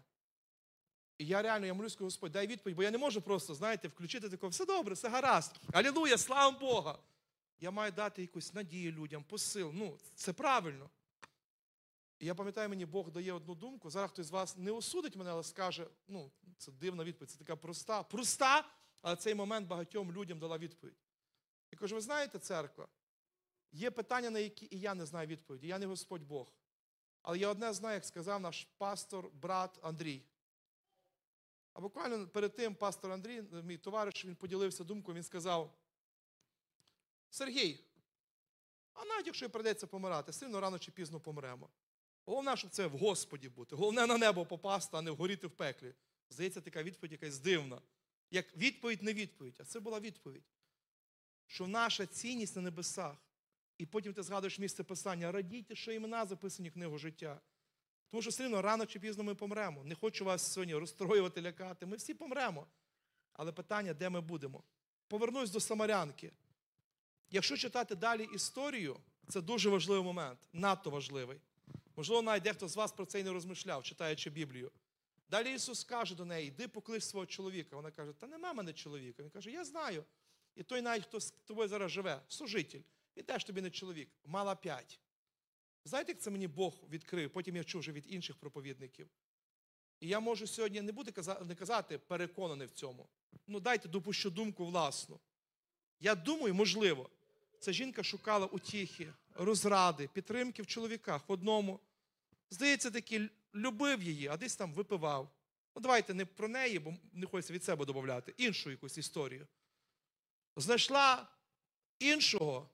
[1.18, 4.30] І я реально я молюсь, Господь, дай відповідь, бо я не можу просто, знаєте, включити
[4.30, 5.56] такого, все добре, все гаразд.
[5.74, 7.00] Алілуя, слава Бога.
[7.60, 9.72] Я маю дати якусь надію людям, посил.
[9.74, 10.90] Ну, це правильно.
[12.20, 13.90] І я пам'ятаю, мені Бог дає одну думку.
[13.90, 17.56] Зараз хтось з вас не осудить мене, але скаже, ну, це дивна відповідь, це така
[17.56, 18.04] проста.
[18.04, 18.66] Проста,
[19.02, 20.98] але цей момент багатьом людям дала відповідь.
[21.72, 22.88] Я кажу, ви знаєте, церква,
[23.72, 25.68] є питання, на які і я не знаю відповіді.
[25.68, 26.54] Я не Господь Бог.
[27.22, 30.24] Але я одне знаю, як сказав наш пастор, брат Андрій.
[31.78, 35.74] А буквально перед тим пастор Андрій, мій товариш, він поділився думкою, він сказав:
[37.30, 37.80] Сергій,
[38.94, 41.70] а навіть якщо і прийдеться помирати, сильно рано чи пізно помремо.
[42.26, 43.76] Головне, щоб це в Господі бути.
[43.76, 45.94] Головне на небо попасти, а не вгоріти в пеклі.
[46.30, 47.82] Здається, така відповідь якась дивна.
[48.32, 50.46] Як відповідь не відповідь, а це була відповідь.
[51.46, 53.18] Що наша цінність на небесах.
[53.78, 57.42] І потім ти згадуєш місце писання, радійте, що імена записані в книгу життя.
[58.10, 59.84] Тому що все одно рано чи пізно ми помремо.
[59.84, 61.86] Не хочу вас сьогодні розстроювати, лякати.
[61.86, 62.68] Ми всі помремо.
[63.34, 64.64] Але питання, де ми будемо?
[65.08, 66.32] Повернусь до Самарянки.
[67.32, 71.42] Якщо читати далі історію, це дуже важливий момент, надто важливий.
[71.96, 74.72] Можливо, навіть дехто з вас про це й не розмишляв, читаючи Біблію.
[75.30, 77.76] Далі Ісус каже до неї: йди поклич свого чоловіка.
[77.76, 79.24] Вона каже, та нема мене чоловіка.
[79.24, 80.04] Він каже, я знаю.
[80.56, 82.82] І той навіть, хто з тобою зараз живе, служитель,
[83.18, 85.00] він теж тобі не чоловік, мала п'ять.
[85.88, 89.08] Знаєте, як це мені Бог відкрив, потім я чув вже від інших проповідників.
[90.00, 93.08] І я можу сьогодні не буду казати, не казати переконаний в цьому.
[93.48, 95.20] Ну дайте допущу думку власну.
[96.00, 97.10] Я думаю, можливо,
[97.60, 101.80] ця жінка шукала утіхи, розради, підтримки в чоловіках в одному.
[102.50, 105.30] Здається, таки любив її, а десь там випивав.
[105.76, 109.48] Ну, давайте не про неї, бо не хочеться від себе додати, іншу якусь історію.
[110.56, 111.28] Знайшла
[112.00, 112.70] іншого,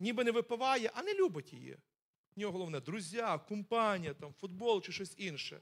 [0.00, 1.78] ніби не випиває, а не любить її.
[2.38, 5.60] В нього головне друзі, компанія, там, футбол чи щось інше.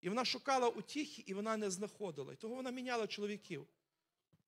[0.00, 2.32] І вона шукала утіхи, і вона не знаходила.
[2.32, 3.66] І того вона міняла чоловіків.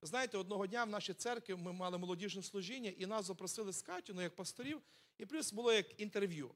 [0.01, 4.13] Знаєте, одного дня в нашій церкві ми мали молодіжне служіння, і нас запросили з Катю,
[4.13, 4.81] ну, як пасторів,
[5.17, 6.51] і плюс було як інтерв'ю,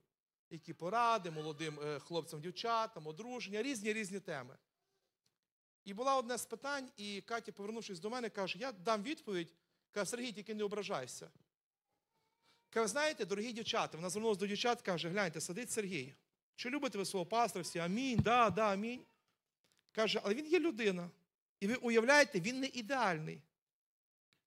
[0.49, 4.57] які поради молодим е, хлопцям, дівчатам, одруження, різні різні теми.
[5.85, 9.53] І була одне з питань, і Катя, повернувшись до мене, каже: Я дам відповідь,
[9.91, 11.31] каже, Сергій, тільки не ображайся.
[12.69, 16.13] Каже, знаєте, дорогі дівчата, вона звернулася до дівчат, каже, гляньте, сидить Сергій.
[16.55, 17.63] Чи любите ви свого пастора?
[17.63, 19.05] Всі амінь, да, да, амінь.
[19.91, 21.09] Каже, але він є людина.
[21.59, 23.41] І ви уявляєте, він не ідеальний.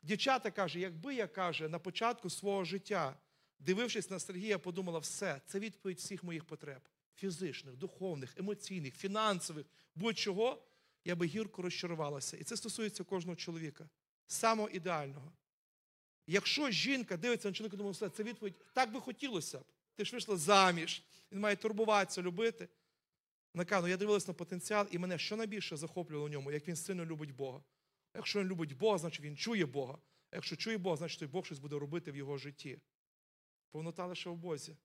[0.02, 3.16] Дівчата каже, якби я каже, на початку свого життя,
[3.58, 10.62] дивившись на Сергія, подумала, все, це відповідь всіх моїх потреб: фізичних, духовних, емоційних, фінансових, будь-чого,
[11.04, 12.36] я би гірко розчарувалася.
[12.36, 13.88] І це стосується кожного чоловіка,
[14.26, 15.32] самого ідеального.
[16.26, 19.64] Якщо жінка дивиться на чоловіка, думає, все, це відповідь, так би хотілося б.
[19.94, 22.68] Ти ж вийшла заміж, він має турбуватися, любити.
[23.54, 26.68] Вона каже, ну я дивилась на потенціал, і мене що найбільше захоплювало в ньому, як
[26.68, 27.62] він сильно любить Бога.
[28.14, 29.98] Якщо він любить Бога, значить він чує Бога.
[30.30, 32.78] А якщо чує Бога, значить той Бог щось буде робити в його житті.
[33.70, 34.76] Повнота лише в Бозі.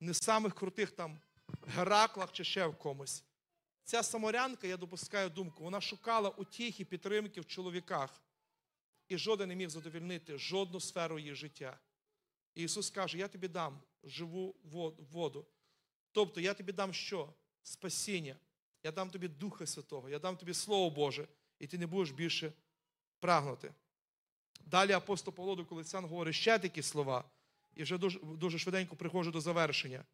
[0.00, 1.18] Не самих крутих там
[1.66, 3.24] Гераклах чи ще в комусь.
[3.84, 8.22] Ця самарянка, я допускаю думку, вона шукала утіхи, підтримки в чоловіках.
[9.08, 11.78] І жоден не міг задовільнити жодну сферу її життя.
[12.54, 14.56] І Ісус каже: Я тобі дам живу
[15.12, 15.46] воду.
[16.12, 17.34] Тобто я тобі дам що?
[17.62, 18.36] Спасіння.
[18.82, 22.52] Я дам тобі Духа Святого, я дам тобі Слово Боже, і ти не будеш більше
[23.20, 23.72] прагнути.
[24.66, 27.24] Далі апостол Павло до Колесян говорить ще такі слова,
[27.74, 30.04] і вже дуже, дуже швиденько приходжу до завершення.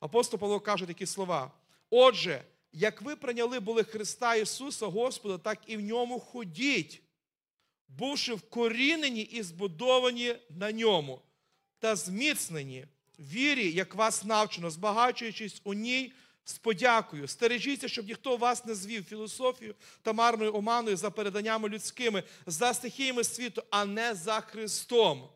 [0.00, 1.52] Апостол Павло каже такі слова.
[1.90, 7.02] Отже, як ви прийняли були Христа Ісуса Господа, так і в ньому ходіть,
[7.88, 11.22] бувши вкорінені і збудовані на ньому,
[11.78, 12.86] та зміцнені
[13.18, 16.12] вірі, як вас навчено, збагачуючись у ній
[16.44, 17.28] з подякою.
[17.28, 23.24] Стережіться, щоб ніхто вас не звів філософію та марною оманою за переданнями людськими, за стихіями
[23.24, 25.28] світу, а не за Христом.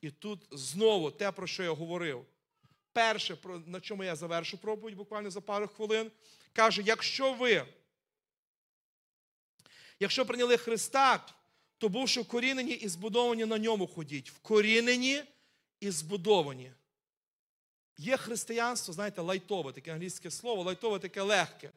[0.00, 2.26] І тут знову те, про що я говорив.
[2.92, 3.36] Перше,
[3.66, 6.10] на чому я завершу проповідь буквально за пару хвилин,
[6.52, 7.66] каже: якщо ви,
[10.00, 11.26] якщо прийняли Христа,
[11.78, 14.30] то бувши вкорінені і збудовані на ньому ходіть.
[14.30, 15.22] Вкорінені
[15.80, 16.72] і збудовані.
[17.98, 21.70] Є християнство, знаєте, лайтове, таке англійське слово, лайтове таке легке.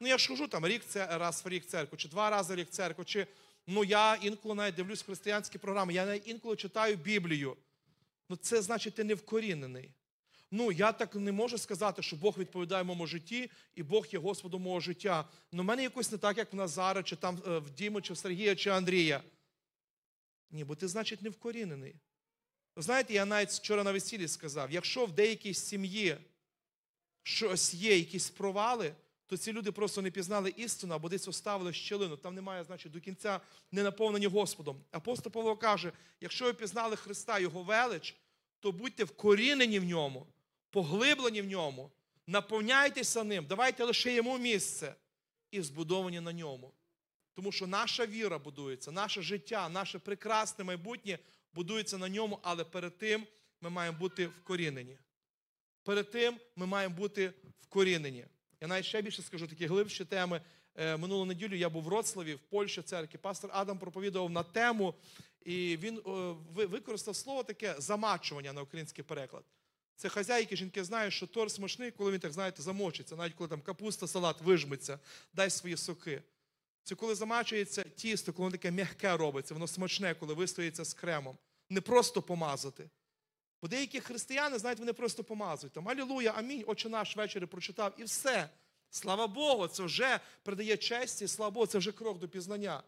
[0.00, 2.56] Ну, я ж хожу там рік це раз в рік церкву, чи два рази в
[2.56, 3.26] рік церкву, чи
[3.66, 7.56] ну я інколи навіть дивлюсь християнські програми, я навіть інколи читаю Біблію.
[8.28, 9.90] Ну, це значить, ти не вкорінений.
[10.50, 14.62] Ну, я так не можу сказати, що Бог відповідає моєму житті, і Бог є Господом
[14.62, 15.28] мого життя.
[15.52, 18.12] Ну, в мене якось не так, як в Назара, чи там е, в Діму, чи
[18.12, 19.22] в Сергія, чи Андрія.
[20.50, 21.94] Ні, бо ти, значить, не вкорінений.
[22.76, 26.16] Знаєте, я навіть вчора на весіллі сказав, якщо в деякій сім'ї
[27.22, 28.94] щось є, якісь провали,
[29.26, 32.16] то ці люди просто не пізнали істину або десь оставили щелину.
[32.16, 33.40] Там немає, значить, до кінця
[33.72, 34.84] не наповнені Господом.
[34.90, 38.16] Апостол Павло каже: якщо ви пізнали Христа, Його велич,
[38.60, 40.26] то будьте вкорінені в ньому,
[40.70, 41.90] поглиблені в ньому,
[42.26, 44.94] наповняйтеся ним, давайте лише йому місце
[45.50, 46.72] і збудовані на ньому.
[47.38, 51.18] Тому що наша віра будується, наше життя, наше прекрасне майбутнє
[51.54, 53.26] будується на ньому, але перед тим
[53.60, 54.98] ми маємо бути вкорінені.
[55.82, 58.24] Перед тим ми маємо бути вкорінені.
[58.60, 60.40] Я навіть ще більше скажу такі глибші теми.
[60.74, 63.18] Е, Минулу неділю я був в Вроцлаві, в Польщі, церкві.
[63.18, 64.94] Пастор Адам проповідував на тему,
[65.44, 66.00] і він
[66.54, 69.44] використав слово таке замачування на український переклад.
[69.96, 73.60] Це хазяйки, жінки знають, що торт смачний, коли він так, знаєте, замочиться, навіть коли там
[73.60, 74.98] капуста, салат вижметься,
[75.34, 76.22] дай свої соки.
[76.88, 81.38] Це коли замачується тісто, коли воно таке м'яке робиться, воно смачне, коли вистоїться з кремом.
[81.70, 82.90] Не просто помазати.
[83.62, 85.72] Бо деякі християни, знаєте, вони просто помазують.
[85.72, 88.48] Там Алілуя, амінь, Отче наш ввечері прочитав, і все.
[88.90, 92.82] Слава Богу, це вже придає честі, слава Богу, це вже крок до пізнання.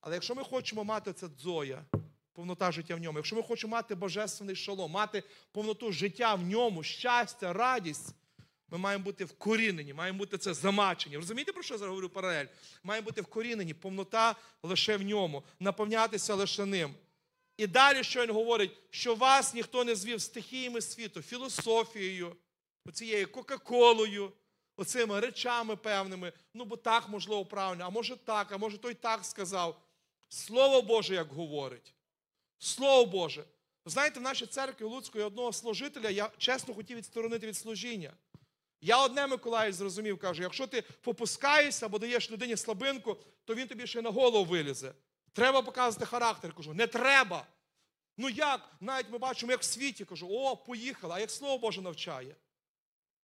[0.00, 1.84] Але якщо ми хочемо мати це дзоя,
[2.32, 5.22] повнота життя в ньому, якщо ми хочемо мати божественний шалом, мати
[5.52, 8.14] повноту життя в ньому, щастя, радість,
[8.72, 11.16] ми маємо бути вкорінені, маємо бути це замачені.
[11.16, 12.46] Розумієте, про що я зараз говорю паралель?
[12.82, 16.94] Маємо бути вкорінені, повнота лише в ньому, наповнятися лише ним.
[17.56, 22.36] І далі, що він говорить, що вас ніхто не звів стихіями світу, філософією,
[22.86, 24.32] оцією Кока-Колою,
[24.76, 26.32] оцими речами певними.
[26.54, 29.82] Ну, бо так, можливо, правильно, а може так, а може той так сказав.
[30.28, 31.94] Слово Боже, як говорить.
[32.58, 33.44] Слово Боже.
[33.86, 38.12] Знаєте, в нашій церкві Луцької одного служителя я чесно хотів відсторонити від служіння.
[38.84, 43.86] Я одне Миколаїв зрозумів, кажу, якщо ти попускаєшся або даєш людині слабинку, то він тобі
[43.86, 44.92] ще на голову вилізе.
[45.32, 46.52] Треба показувати характер.
[46.52, 47.46] Кажу, не треба.
[48.16, 48.70] Ну як?
[48.80, 52.36] Навіть ми бачимо, як в світі кажу, о, поїхала, а як Слово Боже навчає.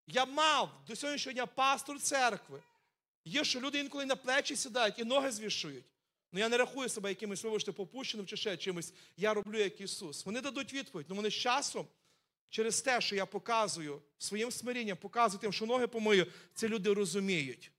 [0.06, 2.62] Я мав до сьогоднішнього дня пастор церкви.
[3.24, 5.84] Є, що люди інколи на плечі сідають і ноги звішують.
[6.32, 8.92] Ну я не рахую себе якимось, вибачте, попущеним чи ще чимось.
[9.16, 10.26] Я роблю як Ісус.
[10.26, 11.86] Вони дадуть відповідь, але вони з часом,
[12.50, 17.72] через те, що я показую своїм смирінням, показую тим, що ноги помию, це люди розуміють.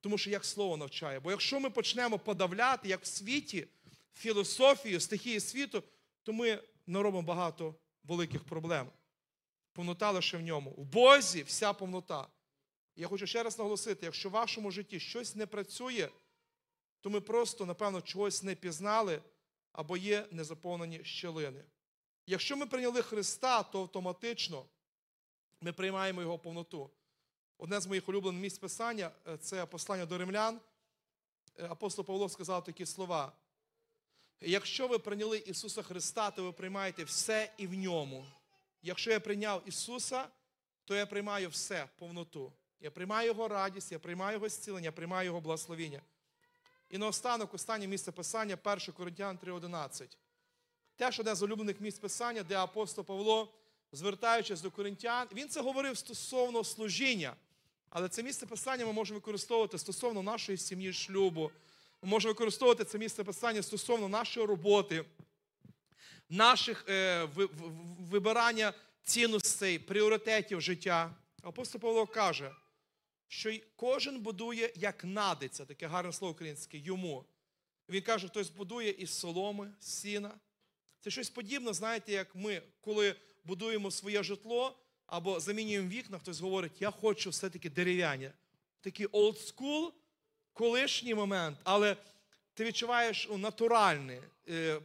[0.00, 1.20] Тому що як слово навчає.
[1.20, 3.66] Бо якщо ми почнемо подавляти, як в світі,
[4.14, 5.82] філософію, стихії світу,
[6.22, 8.90] то ми наробимо багато великих проблем.
[9.72, 10.70] Повнота лише в ньому.
[10.70, 12.28] В Бозі вся повнота.
[12.96, 16.08] Я хочу ще раз наголосити: якщо в вашому житті щось не працює,
[17.00, 19.22] то ми просто, напевно, чогось не пізнали
[19.72, 21.64] або є незаповнені щелини.
[22.26, 24.64] Якщо ми прийняли Христа, то автоматично
[25.60, 26.90] ми приймаємо Його повноту.
[27.58, 30.60] Одне з моїх улюблених місць писання е, це послання до римлян.
[31.58, 33.32] Е, Апостол Павло сказав такі слова.
[34.40, 38.26] Якщо ви прийняли Ісуса Христа, то ви приймаєте все і в ньому.
[38.82, 40.28] Якщо я прийняв Ісуса,
[40.84, 42.52] то я приймаю все, повноту.
[42.80, 46.00] Я приймаю Його радість, я приймаю Його зцілення, я приймаю Його благословіння.
[46.90, 50.16] І наостанок, останнє місце Писання, 1 Коринтян 3,11.
[50.96, 53.52] Теж одне з улюблених місць Писання, де апостол Павло,
[53.92, 57.36] звертаючись до коринтян, він це говорив стосовно служіння.
[57.90, 61.50] Але це місце Писання ми можемо використовувати стосовно нашої сім'ї, шлюбу.
[62.02, 65.04] Ми можемо використовувати це місце Писання стосовно нашої роботи,
[66.28, 67.72] наших е, ви- ви-
[68.10, 68.72] вибирання
[69.02, 71.14] цінностей, пріоритетів життя.
[71.42, 72.50] Апостол Павло каже,
[73.28, 77.24] що кожен будує як надиться, таке гарне слово українське, йому.
[77.88, 80.34] Він каже, хтось будує із соломи, сіна.
[81.00, 86.82] Це щось подібне, знаєте, як ми, коли будуємо своє житло або замінюємо вікна, хтось говорить,
[86.82, 88.30] я хочу все-таки дерев'яні.
[88.80, 89.90] Такий school,
[90.52, 91.96] колишній момент, але
[92.54, 94.22] ти відчуваєш ну, натуральне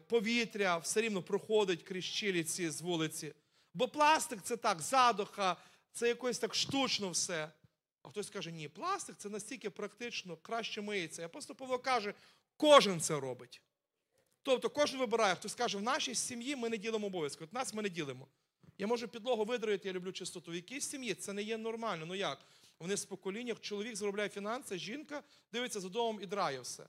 [0.08, 3.34] повітря, все рівно проходить крізь щілі ці з вулиці.
[3.74, 5.58] Бо пластик це так, задуха,
[5.92, 7.52] це якось так штучно все.
[8.04, 11.22] А хтось каже, ні, пластик це настільки практично, краще миється.
[11.22, 12.14] І апостол Павло каже,
[12.58, 13.62] кожен це робить.
[14.44, 17.44] Тобто кожен вибирає, хтось каже, в нашій сім'ї ми не ділимо обов'язки.
[17.44, 18.28] От нас ми не ділимо.
[18.78, 20.52] Я можу підлогу видроїти, я люблю чистоту.
[20.52, 22.06] В якійсь сім'ї це не є нормально.
[22.06, 22.40] Ну як?
[22.80, 26.88] Вони з покоління, чоловік заробляє фінанси, жінка дивиться за домом і драє все.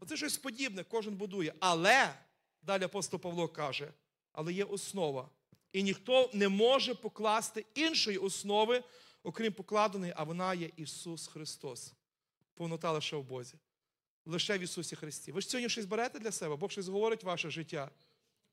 [0.00, 1.54] Оце щось подібне, кожен будує.
[1.60, 2.14] Але,
[2.62, 3.92] далі апостол Павло каже,
[4.32, 5.28] але є основа.
[5.72, 8.82] І ніхто не може покласти іншої основи,
[9.22, 11.92] окрім покладеної, а вона є Ісус Христос.
[12.54, 13.54] Повнота лише в Бозі.
[14.30, 15.32] Лише в Ісусі Христі.
[15.32, 17.90] Ви ж сьогодні щось берете для себе, Бог щось говорить ваше життя.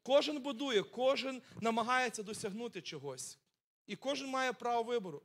[0.03, 3.37] Кожен будує, кожен намагається досягнути чогось.
[3.87, 5.21] І кожен має право вибору.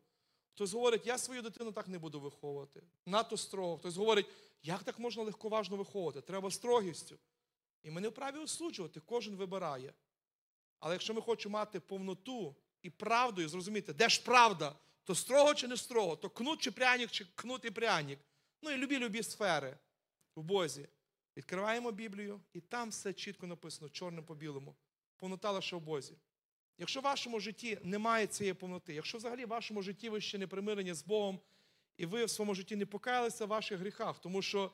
[0.54, 2.82] Хтось говорить, я свою дитину так не буду виховувати.
[3.06, 3.78] Надто строго.
[3.78, 4.26] Хтось говорить,
[4.62, 6.20] як так можна легковажно виховувати?
[6.20, 7.18] Треба строгістю.
[7.82, 9.92] І ми не вправі осуджувати, кожен вибирає.
[10.80, 14.74] Але якщо ми хочемо мати повноту і правду, і зрозуміти, де ж правда?
[15.04, 18.18] То строго чи не строго, то кнут чи пряник, чи кнут і пряник.
[18.62, 19.78] Ну і любі-любі сфери
[20.34, 20.88] в Бозі.
[21.36, 24.76] Відкриваємо Біблію, і там все чітко написано, чорним по білому.
[25.16, 26.14] Повнота лише в Бозі.
[26.78, 30.46] Якщо в вашому житті немає цієї повноти, якщо взагалі в вашому житті ви ще не
[30.46, 31.40] примирені з Богом,
[31.96, 34.70] і ви в своєму житті не покаялися в ваших гріхах, тому що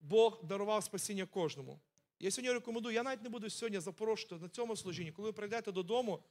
[0.00, 1.80] Бог дарував спасіння кожному.
[2.18, 5.12] Я сьогодні рекомендую, я навіть не буду сьогодні запорошувати на цьому служінні.
[5.12, 6.22] Коли ви прийдете додому,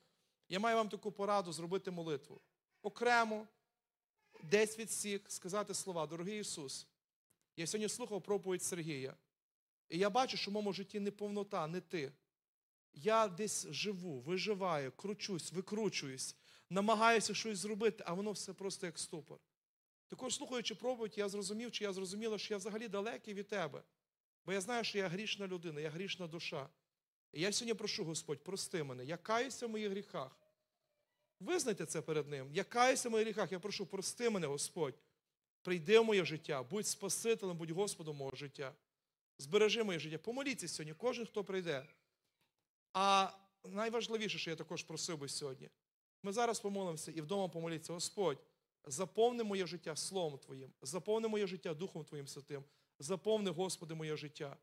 [0.49, 2.41] я маю вам таку пораду зробити молитву.
[2.81, 3.47] Окремо,
[4.43, 6.87] десь від всіх, сказати слова, дорогий Ісус.
[7.57, 9.15] Я сьогодні слухав проповідь Сергія.
[9.89, 12.11] І я бачу, що в моєму житті не повнота, не ти.
[12.93, 16.35] Я десь живу, виживаю, кручусь, викручуюсь,
[16.69, 19.39] намагаюся щось зробити, а воно все просто як ступор.
[20.07, 23.83] Також, слухаючи проповідь, я зрозумів, чи я зрозуміла, що я взагалі далекий від тебе.
[24.45, 26.69] Бо я знаю, що я грішна людина, я грішна душа.
[27.33, 30.39] І я сьогодні прошу, Господь, прости мене, я каюся в моїх гріхах.
[31.39, 32.49] Визнайте це перед Ним.
[32.53, 34.95] Я каюся в моїх гріхах, я прошу, прости мене, Господь.
[35.65, 38.73] Прийди в моє життя, будь Спасителем, будь Господом мого життя.
[39.37, 40.17] Збережи моє життя.
[40.17, 41.85] Помоліться сьогодні, кожен, хто прийде.
[42.93, 43.31] А
[43.63, 45.69] найважливіше, що я також просив би сьогодні,
[46.23, 48.37] ми зараз помолимося і вдома помоліться, Господь,
[48.85, 52.63] заповни моє життя Словом Твоїм, заповни моє життя Духом Твоїм Святим,
[52.99, 54.57] заповни, Господи, моє життя.